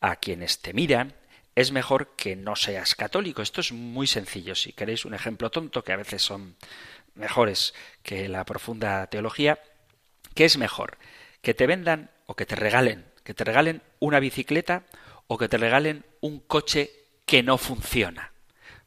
[0.00, 1.14] a quienes te miran,
[1.54, 3.42] es mejor que no seas católico.
[3.42, 4.56] Esto es muy sencillo.
[4.56, 6.56] Si queréis un ejemplo tonto, que a veces son
[7.14, 9.60] mejores que la profunda teología,
[10.34, 10.98] ¿qué es mejor?
[11.42, 13.06] ¿Que te vendan o que te regalen?
[13.22, 14.82] ¿Que te regalen una bicicleta
[15.28, 16.90] o que te regalen un coche
[17.24, 18.32] que no funciona?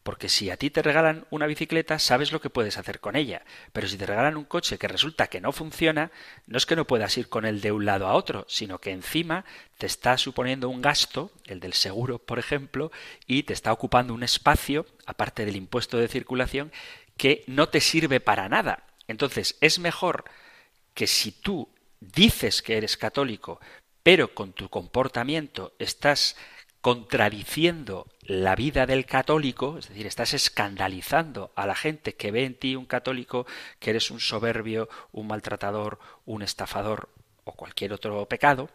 [0.10, 3.44] Porque si a ti te regalan una bicicleta, sabes lo que puedes hacer con ella.
[3.74, 6.10] Pero si te regalan un coche que resulta que no funciona,
[6.48, 8.90] no es que no puedas ir con él de un lado a otro, sino que
[8.90, 9.46] encima
[9.78, 12.92] te está suponiendo un gasto, el del seguro, por ejemplo,
[13.28, 16.72] y te está ocupando un espacio, aparte del impuesto de circulación,
[17.16, 18.88] que no te sirve para nada.
[19.08, 20.26] Entonces, es mejor
[20.96, 23.60] que si tú dices que eres católico,
[24.02, 26.36] pero con tu comportamiento estás
[26.82, 32.56] contradiciendo la vida del católico, es decir, estás escandalizando a la gente que ve en
[32.56, 33.46] ti un católico
[33.80, 37.10] que eres un soberbio, un maltratador, un estafador
[37.44, 38.70] o cualquier otro pecado,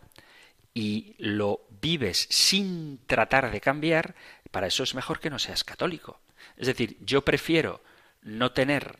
[0.74, 4.14] y lo vives sin tratar de cambiar,
[4.50, 6.20] para eso es mejor que no seas católico.
[6.57, 7.80] Es decir, yo prefiero
[8.22, 8.98] no tener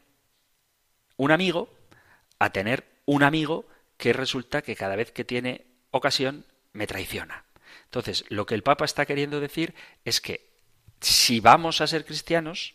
[1.16, 1.68] un amigo
[2.38, 7.44] a tener un amigo que resulta que cada vez que tiene ocasión me traiciona.
[7.95, 9.72] Entonces, lo que el Papa está queriendo decir
[10.05, 10.51] es que
[11.01, 12.74] si vamos a ser cristianos,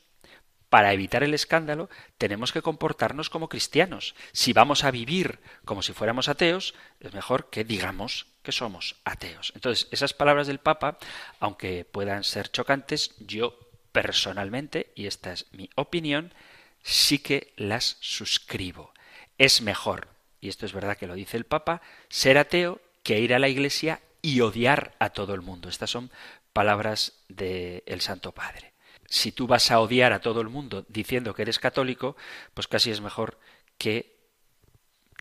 [0.70, 4.16] para evitar el escándalo, tenemos que comportarnos como cristianos.
[4.32, 9.52] Si vamos a vivir como si fuéramos ateos, es mejor que digamos que somos ateos.
[9.56, 10.98] Entonces, esas palabras del Papa,
[11.42, 13.60] aunque puedan ser chocantes, yo
[13.92, 16.34] personalmente, y esta es mi opinión,
[16.82, 18.94] sí que las suscribo.
[19.38, 20.08] Es mejor,
[20.40, 23.50] y esto es verdad que lo dice el Papa, ser ateo que ir a la
[23.50, 25.70] iglesia y odiar a todo el mundo.
[25.70, 26.12] Estas son
[26.54, 28.74] palabras del Santo Padre.
[29.06, 32.16] Si tú vas a odiar a todo el mundo diciendo que eres católico,
[32.54, 33.40] pues casi es mejor
[33.78, 34.18] que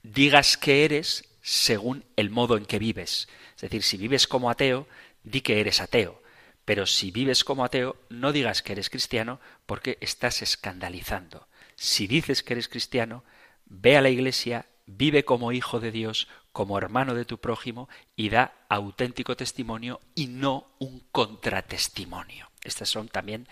[0.03, 3.29] digas que eres según el modo en que vives.
[3.57, 4.87] Es decir, si vives como ateo,
[5.23, 6.23] di que eres ateo.
[6.65, 11.49] Pero si vives como ateo, no digas que eres cristiano porque estás escandalizando.
[11.77, 13.25] Si dices que eres cristiano,
[13.65, 16.29] ve a la iglesia, vive como hijo de Dios,
[16.59, 22.51] como hermano de tu prójimo y da auténtico testimonio y no un contratestimonio.
[22.65, 23.47] Estas son también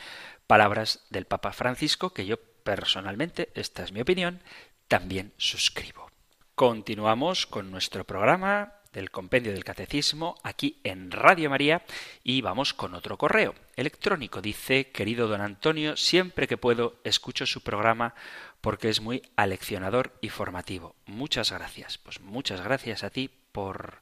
[0.48, 4.42] palabras del Papa Francisco que yo personalmente, esta es mi opinión,
[4.88, 6.10] también suscribo.
[6.56, 11.84] Continuamos con nuestro programa del Compendio del Catecismo aquí en Radio María
[12.24, 14.42] y vamos con otro correo electrónico.
[14.42, 18.14] Dice, querido don Antonio, siempre que puedo escucho su programa
[18.66, 20.96] porque es muy aleccionador y formativo.
[21.06, 21.98] Muchas gracias.
[21.98, 24.00] Pues muchas gracias a ti por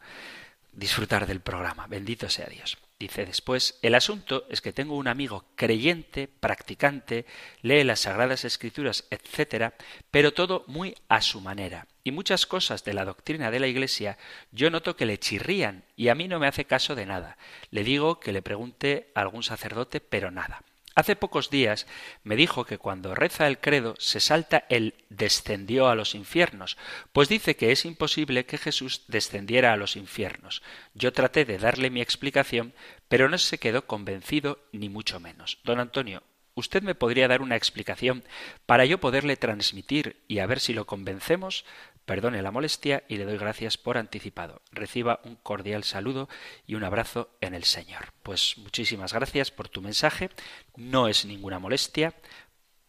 [0.73, 1.87] disfrutar del programa.
[1.87, 2.79] Bendito sea Dios.
[2.99, 7.27] Dice después, el asunto es que tengo un amigo creyente, practicante,
[7.61, 9.75] lee las Sagradas Escrituras, etcétera,
[10.11, 11.87] pero todo muy a su manera.
[12.03, 14.17] Y muchas cosas de la doctrina de la Iglesia
[14.51, 17.37] yo noto que le chirrían y a mí no me hace caso de nada.
[17.71, 20.63] Le digo que le pregunte a algún sacerdote, pero nada.
[20.97, 21.89] Hace pocos días
[22.23, 26.77] me dijo que cuando reza el credo se salta el descendió a los infiernos,
[27.13, 30.63] pues dice que es imposible que Jesús descendiera a los infiernos.
[30.95, 32.75] Yo traté de darle mi explicación,
[33.09, 35.59] pero no se quedó convencido ni mucho menos.
[35.65, 36.23] Don Antonio,
[36.55, 38.23] ¿usted me podría dar una explicación
[38.65, 41.65] para yo poderle transmitir y a ver si lo convencemos?
[42.05, 44.63] Perdone la molestia y le doy gracias por anticipado.
[44.73, 46.29] Reciba un cordial saludo
[46.67, 48.13] y un abrazo en el Señor.
[48.23, 50.31] Pues muchísimas gracias por tu mensaje.
[50.77, 52.15] No es ninguna molestia.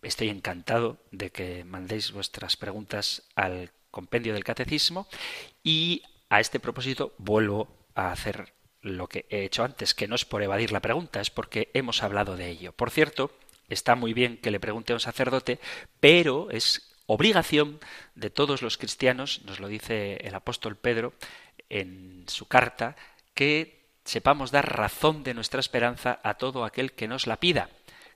[0.01, 5.07] Estoy encantado de que mandéis vuestras preguntas al compendio del catecismo
[5.63, 10.25] y a este propósito vuelvo a hacer lo que he hecho antes, que no es
[10.25, 12.71] por evadir la pregunta, es porque hemos hablado de ello.
[12.71, 13.31] Por cierto,
[13.67, 15.59] está muy bien que le pregunte a un sacerdote,
[15.99, 17.79] pero es obligación
[18.15, 21.13] de todos los cristianos, nos lo dice el apóstol Pedro
[21.69, 22.95] en su carta,
[23.33, 27.69] que sepamos dar razón de nuestra esperanza a todo aquel que nos la pida.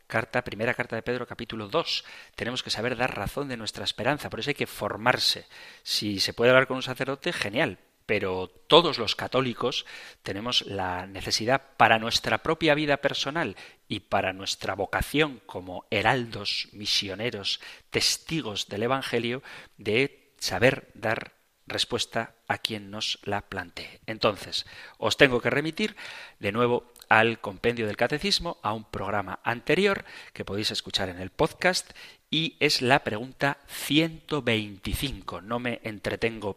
[0.07, 2.03] Carta, primera carta de Pedro, capítulo 2.
[2.35, 5.45] Tenemos que saber dar razón de nuestra esperanza, por eso hay que formarse.
[5.83, 7.77] Si se puede hablar con un sacerdote, genial,
[8.09, 9.85] pero todos los católicos
[10.23, 13.55] tenemos la necesidad para nuestra propia vida personal
[13.87, 19.43] y para nuestra vocación como heraldos, misioneros, testigos del Evangelio,
[19.77, 21.33] de saber dar
[21.67, 23.99] respuesta a quien nos la plantee.
[24.07, 24.65] Entonces,
[24.97, 25.95] os tengo que remitir
[26.39, 30.03] de nuevo al compendio del catecismo, a un programa anterior
[30.33, 31.91] que podéis escuchar en el podcast
[32.31, 35.41] y es la pregunta 125.
[35.41, 36.55] No me entretengo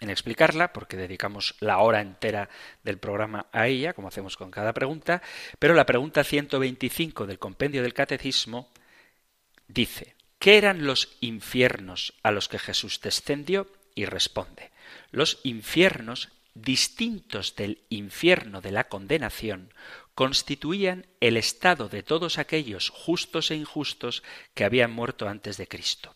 [0.00, 2.48] en explicarla, porque dedicamos la hora entera
[2.82, 5.22] del programa a ella, como hacemos con cada pregunta,
[5.58, 8.70] pero la pregunta 125 del compendio del Catecismo
[9.66, 13.68] dice, ¿qué eran los infiernos a los que Jesús descendió?
[13.94, 14.70] Y responde,
[15.10, 19.72] los infiernos, distintos del infierno de la condenación,
[20.14, 24.22] constituían el estado de todos aquellos justos e injustos
[24.54, 26.14] que habían muerto antes de Cristo.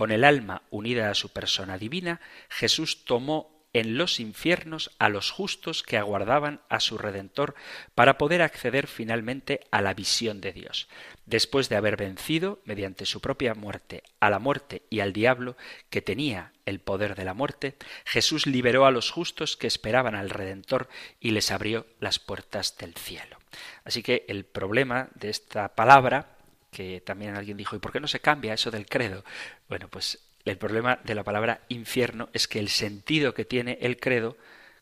[0.00, 5.30] Con el alma unida a su persona divina, Jesús tomó en los infiernos a los
[5.30, 7.54] justos que aguardaban a su Redentor
[7.94, 10.88] para poder acceder finalmente a la visión de Dios.
[11.26, 15.58] Después de haber vencido, mediante su propia muerte, a la muerte y al diablo,
[15.90, 17.76] que tenía el poder de la muerte,
[18.06, 20.88] Jesús liberó a los justos que esperaban al Redentor
[21.20, 23.36] y les abrió las puertas del cielo.
[23.84, 26.38] Así que el problema de esta palabra
[26.70, 29.24] que también alguien dijo, ¿y por qué no se cambia eso del credo?
[29.68, 33.98] Bueno, pues el problema de la palabra infierno es que el sentido que tiene el
[33.98, 34.36] credo,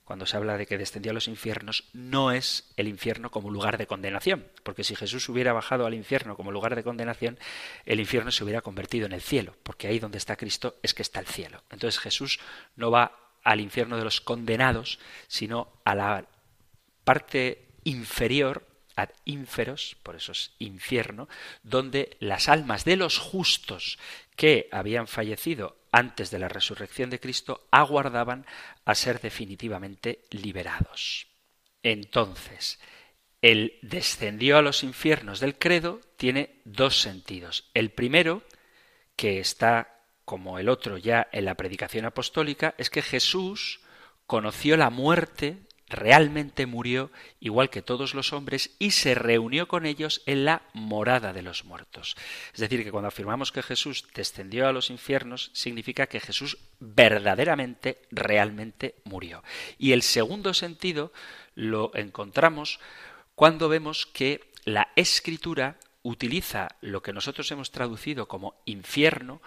[0.05, 3.77] cuando se habla de que descendió a los infiernos, no es el infierno como lugar
[3.77, 7.39] de condenación, porque si Jesús hubiera bajado al infierno como lugar de condenación,
[7.85, 11.03] el infierno se hubiera convertido en el cielo, porque ahí donde está Cristo es que
[11.03, 11.63] está el cielo.
[11.71, 12.41] Entonces Jesús
[12.77, 13.13] no va
[13.45, 16.25] al infierno de los condenados, sino a la
[17.05, 18.67] parte inferior
[18.99, 21.29] ad inferos, por eso es infierno,
[21.63, 23.97] donde las almas de los justos
[24.35, 28.45] que habían fallecido antes de la resurrección de Cristo aguardaban
[28.85, 31.29] a ser definitivamente liberados.
[31.85, 32.81] Entonces,
[33.41, 37.71] el descendió a los infiernos del credo tiene dos sentidos.
[37.75, 38.43] El primero,
[39.15, 39.95] que está
[40.25, 43.81] como el otro ya en la predicación apostólica, es que Jesús
[44.27, 47.11] conoció la muerte realmente murió
[47.41, 51.65] igual que todos los hombres y se reunió con ellos en la morada de los
[51.65, 52.17] muertos.
[52.53, 58.03] Es decir, que cuando afirmamos que Jesús descendió a los infiernos, significa que Jesús verdaderamente,
[58.11, 59.43] realmente murió.
[59.79, 61.13] Y el segundo sentido
[61.55, 62.81] lo encontramos
[63.35, 69.41] cuando vemos que la escritura utiliza lo que nosotros hemos traducido como infierno,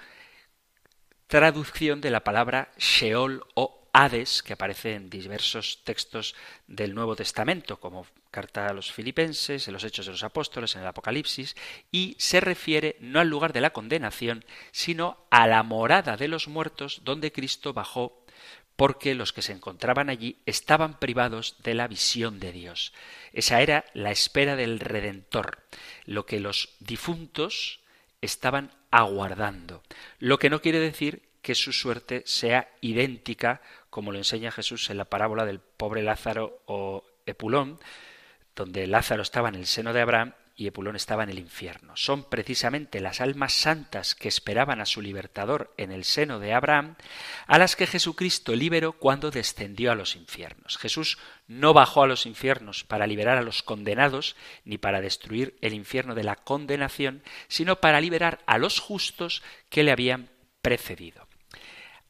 [1.28, 6.36] traducción de la palabra Sheol o Hades, que aparece en diversos textos
[6.68, 10.82] del Nuevo Testamento, como carta a los filipenses, en los Hechos de los Apóstoles, en
[10.82, 11.56] el Apocalipsis,
[11.92, 16.48] y se refiere no al lugar de la condenación, sino a la morada de los
[16.48, 18.22] muertos donde Cristo bajó
[18.76, 22.94] porque los que se encontraban allí estaban privados de la visión de Dios.
[23.32, 25.60] Esa era la espera del Redentor,
[26.06, 27.82] lo que los difuntos
[28.22, 29.84] estaban aguardando,
[30.18, 34.98] lo que no quiere decir que su suerte sea idéntica como lo enseña Jesús en
[34.98, 37.80] la parábola del pobre Lázaro o Epulón,
[38.56, 41.94] donde Lázaro estaba en el seno de Abraham y Epulón estaba en el infierno.
[41.96, 46.98] Son precisamente las almas santas que esperaban a su libertador en el seno de Abraham,
[47.48, 50.78] a las que Jesucristo liberó cuando descendió a los infiernos.
[50.78, 51.18] Jesús
[51.48, 56.14] no bajó a los infiernos para liberar a los condenados, ni para destruir el infierno
[56.14, 60.30] de la condenación, sino para liberar a los justos que le habían
[60.62, 61.31] precedido.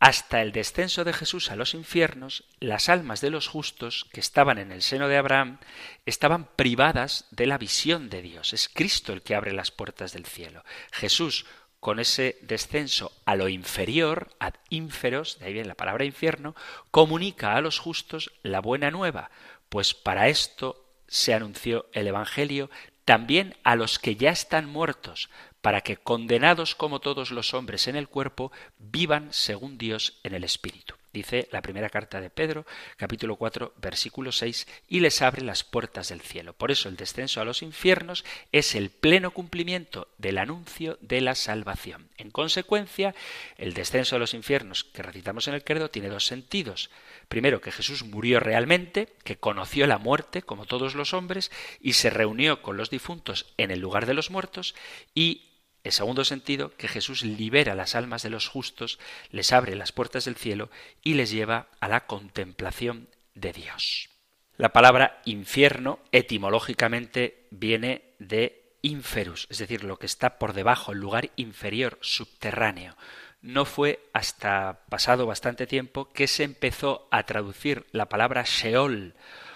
[0.02, 4.58] Hasta el descenso de Jesús a los infiernos, las almas de los justos que estaban
[4.58, 5.60] en el seno de Abraham
[6.08, 8.52] estaban privadas de la visión de Dios.
[8.54, 10.64] Es Cristo el que abre las puertas del cielo.
[10.91, 11.45] Jesús,
[11.80, 16.56] con ese descenso a lo inferior, ad inferos, de ahí viene la palabra infierno,
[16.89, 19.30] comunica a los justos la buena nueva,
[19.70, 22.72] pues para esto se anunció el Evangelio
[23.06, 25.30] también a los que ya están muertos,
[25.62, 30.43] para que condenados como todos los hombres en el cuerpo, vivan según Dios en el
[30.43, 30.95] Espíritu.
[31.14, 36.07] Dice la primera carta de Pedro, capítulo 4, versículo 6, y les abre las puertas
[36.07, 36.53] del cielo.
[36.53, 41.36] Por eso el descenso a los infiernos es el pleno cumplimiento del anuncio de la
[41.36, 42.07] salvación.
[42.18, 43.14] En consecuencia,
[43.57, 46.89] el descenso a los infiernos que recitamos en el credo tiene dos sentidos.
[47.28, 51.51] Primero, que Jesús murió realmente, que conoció la muerte como todos los hombres
[51.82, 54.76] y se reunió con los difuntos en el lugar de los muertos
[55.14, 55.51] y
[55.84, 59.00] en segundo sentido, que Jesús libera las almas de los justos,
[59.32, 60.70] les abre las puertas del cielo
[61.04, 64.10] y les lleva a la contemplación de Dios.
[64.58, 71.00] La palabra infierno etimológicamente viene de inferus, es decir, lo que está por debajo, el
[71.00, 72.96] lugar inferior, subterráneo.
[73.42, 79.16] No fue hasta pasado bastante tiempo que se empezó a traducir la palabra Sheol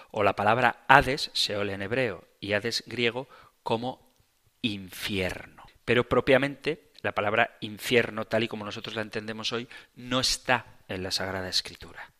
[0.09, 3.27] o la palabra Hades, Sheol en hebreo y Hades griego,
[3.61, 4.15] como
[4.63, 5.54] infierno
[5.85, 11.03] pero propiamente la palabra infierno, tal y como nosotros la entendemos hoy, no está en
[11.03, 12.11] la Sagrada Escritura.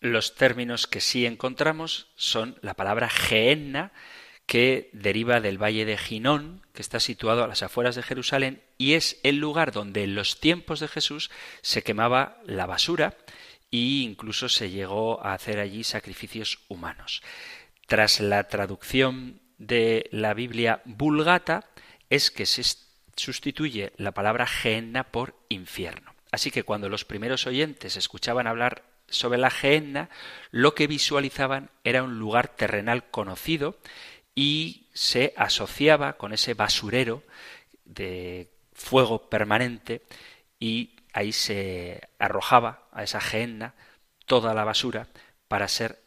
[0.00, 3.92] Los términos que sí encontramos son la palabra Gehenna,
[4.46, 8.94] que deriva del valle de Ginón, que está situado a las afueras de Jerusalén, y
[8.94, 11.30] es el lugar donde en los tiempos de Jesús
[11.62, 13.16] se quemaba la basura
[13.70, 17.22] e incluso se llegó a hacer allí sacrificios humanos.
[17.86, 21.70] Tras la traducción de la Biblia vulgata,
[22.10, 22.60] es que se
[23.16, 26.14] sustituye la palabra Gehenna por infierno.
[26.30, 30.08] Así que cuando los primeros oyentes escuchaban hablar sobre la Gehenna,
[30.50, 33.78] lo que visualizaban era un lugar terrenal conocido
[34.34, 37.22] y se asociaba con ese basurero
[37.84, 40.02] de fuego permanente
[40.58, 43.74] y ahí se arrojaba a esa Gehenna
[44.24, 45.08] toda la basura
[45.48, 46.02] para ser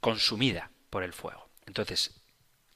[0.00, 1.48] consumida por el fuego.
[1.66, 2.22] Entonces,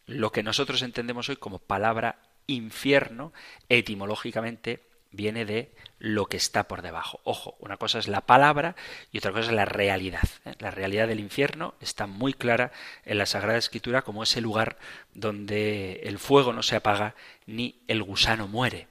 [0.06, 3.32] lo que nosotros entendemos hoy como palabra infierno
[3.68, 7.20] etimológicamente viene de lo que está por debajo.
[7.24, 8.76] Ojo, una cosa es la palabra
[9.12, 10.28] y otra cosa es la realidad.
[10.44, 10.54] ¿eh?
[10.58, 12.72] La realidad del infierno está muy clara
[13.04, 14.78] en la Sagrada Escritura como ese lugar
[15.14, 17.14] donde el fuego no se apaga
[17.46, 18.88] ni el gusano muere.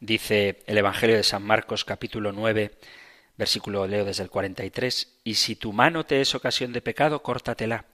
[0.00, 2.74] Dice el Evangelio de San Marcos capítulo 9,
[3.36, 7.84] versículo leo desde el 43, y si tu mano te es ocasión de pecado, córtatela.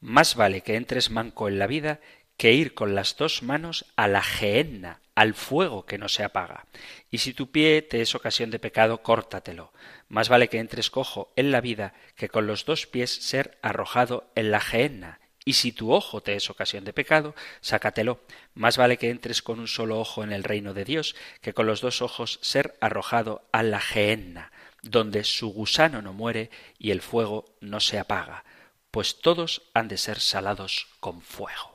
[0.00, 2.00] Más vale que entres manco en la vida
[2.40, 6.64] que ir con las dos manos a la gehenna, al fuego que no se apaga.
[7.10, 9.74] Y si tu pie te es ocasión de pecado, córtatelo.
[10.08, 14.32] Más vale que entres cojo en la vida que con los dos pies ser arrojado
[14.36, 15.20] en la gehenna.
[15.44, 18.22] Y si tu ojo te es ocasión de pecado, sácatelo.
[18.54, 21.66] Más vale que entres con un solo ojo en el reino de Dios que con
[21.66, 27.02] los dos ojos ser arrojado a la gehenna, donde su gusano no muere y el
[27.02, 28.46] fuego no se apaga,
[28.90, 31.69] pues todos han de ser salados con fuego.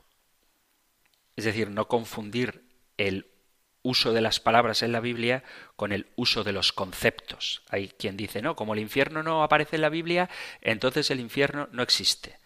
[1.36, 2.64] Es decir, no confundir
[2.98, 3.28] el
[3.82, 5.44] uso de las palabras en la Biblia
[5.76, 7.62] con el uso de los conceptos.
[7.70, 10.30] Hay quien dice, no, como el infierno no aparece en la Biblia,
[10.62, 12.40] entonces el infierno no existe.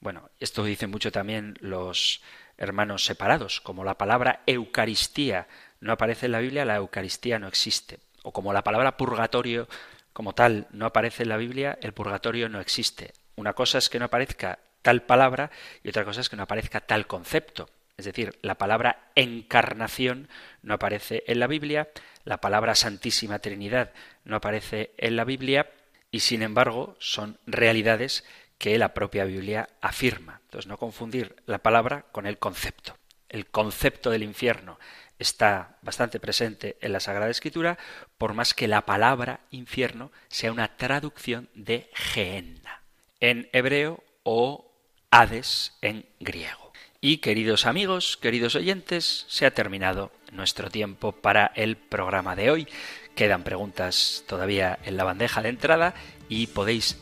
[0.00, 2.22] Bueno, esto dicen mucho también los
[2.56, 5.48] hermanos separados, como la palabra Eucaristía
[5.80, 8.00] no aparece en la Biblia, la Eucaristía no existe.
[8.22, 9.68] O como la palabra purgatorio
[10.12, 13.12] como tal no aparece en la Biblia, el purgatorio no existe.
[13.36, 15.50] Una cosa es que no aparezca tal palabra
[15.82, 17.68] y otra cosa es que no aparezca tal concepto.
[17.96, 20.28] Es decir, la palabra encarnación
[20.62, 21.88] no aparece en la Biblia,
[22.24, 23.92] la palabra Santísima Trinidad
[24.24, 25.70] no aparece en la Biblia
[26.10, 28.24] y sin embargo son realidades
[28.58, 30.40] que la propia Biblia afirma.
[30.44, 32.96] Entonces no confundir la palabra con el concepto.
[33.28, 34.78] El concepto del infierno
[35.18, 37.78] está bastante presente en la Sagrada Escritura,
[38.18, 42.82] por más que la palabra infierno sea una traducción de Gehenna
[43.20, 44.70] en hebreo o
[45.10, 46.65] Hades en griego.
[47.00, 52.68] Y queridos amigos, queridos oyentes, se ha terminado nuestro tiempo para el programa de hoy.
[53.14, 55.94] Quedan preguntas todavía en la bandeja de entrada
[56.28, 56.98] y podéis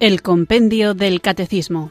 [0.00, 1.90] El Compendio del Catecismo.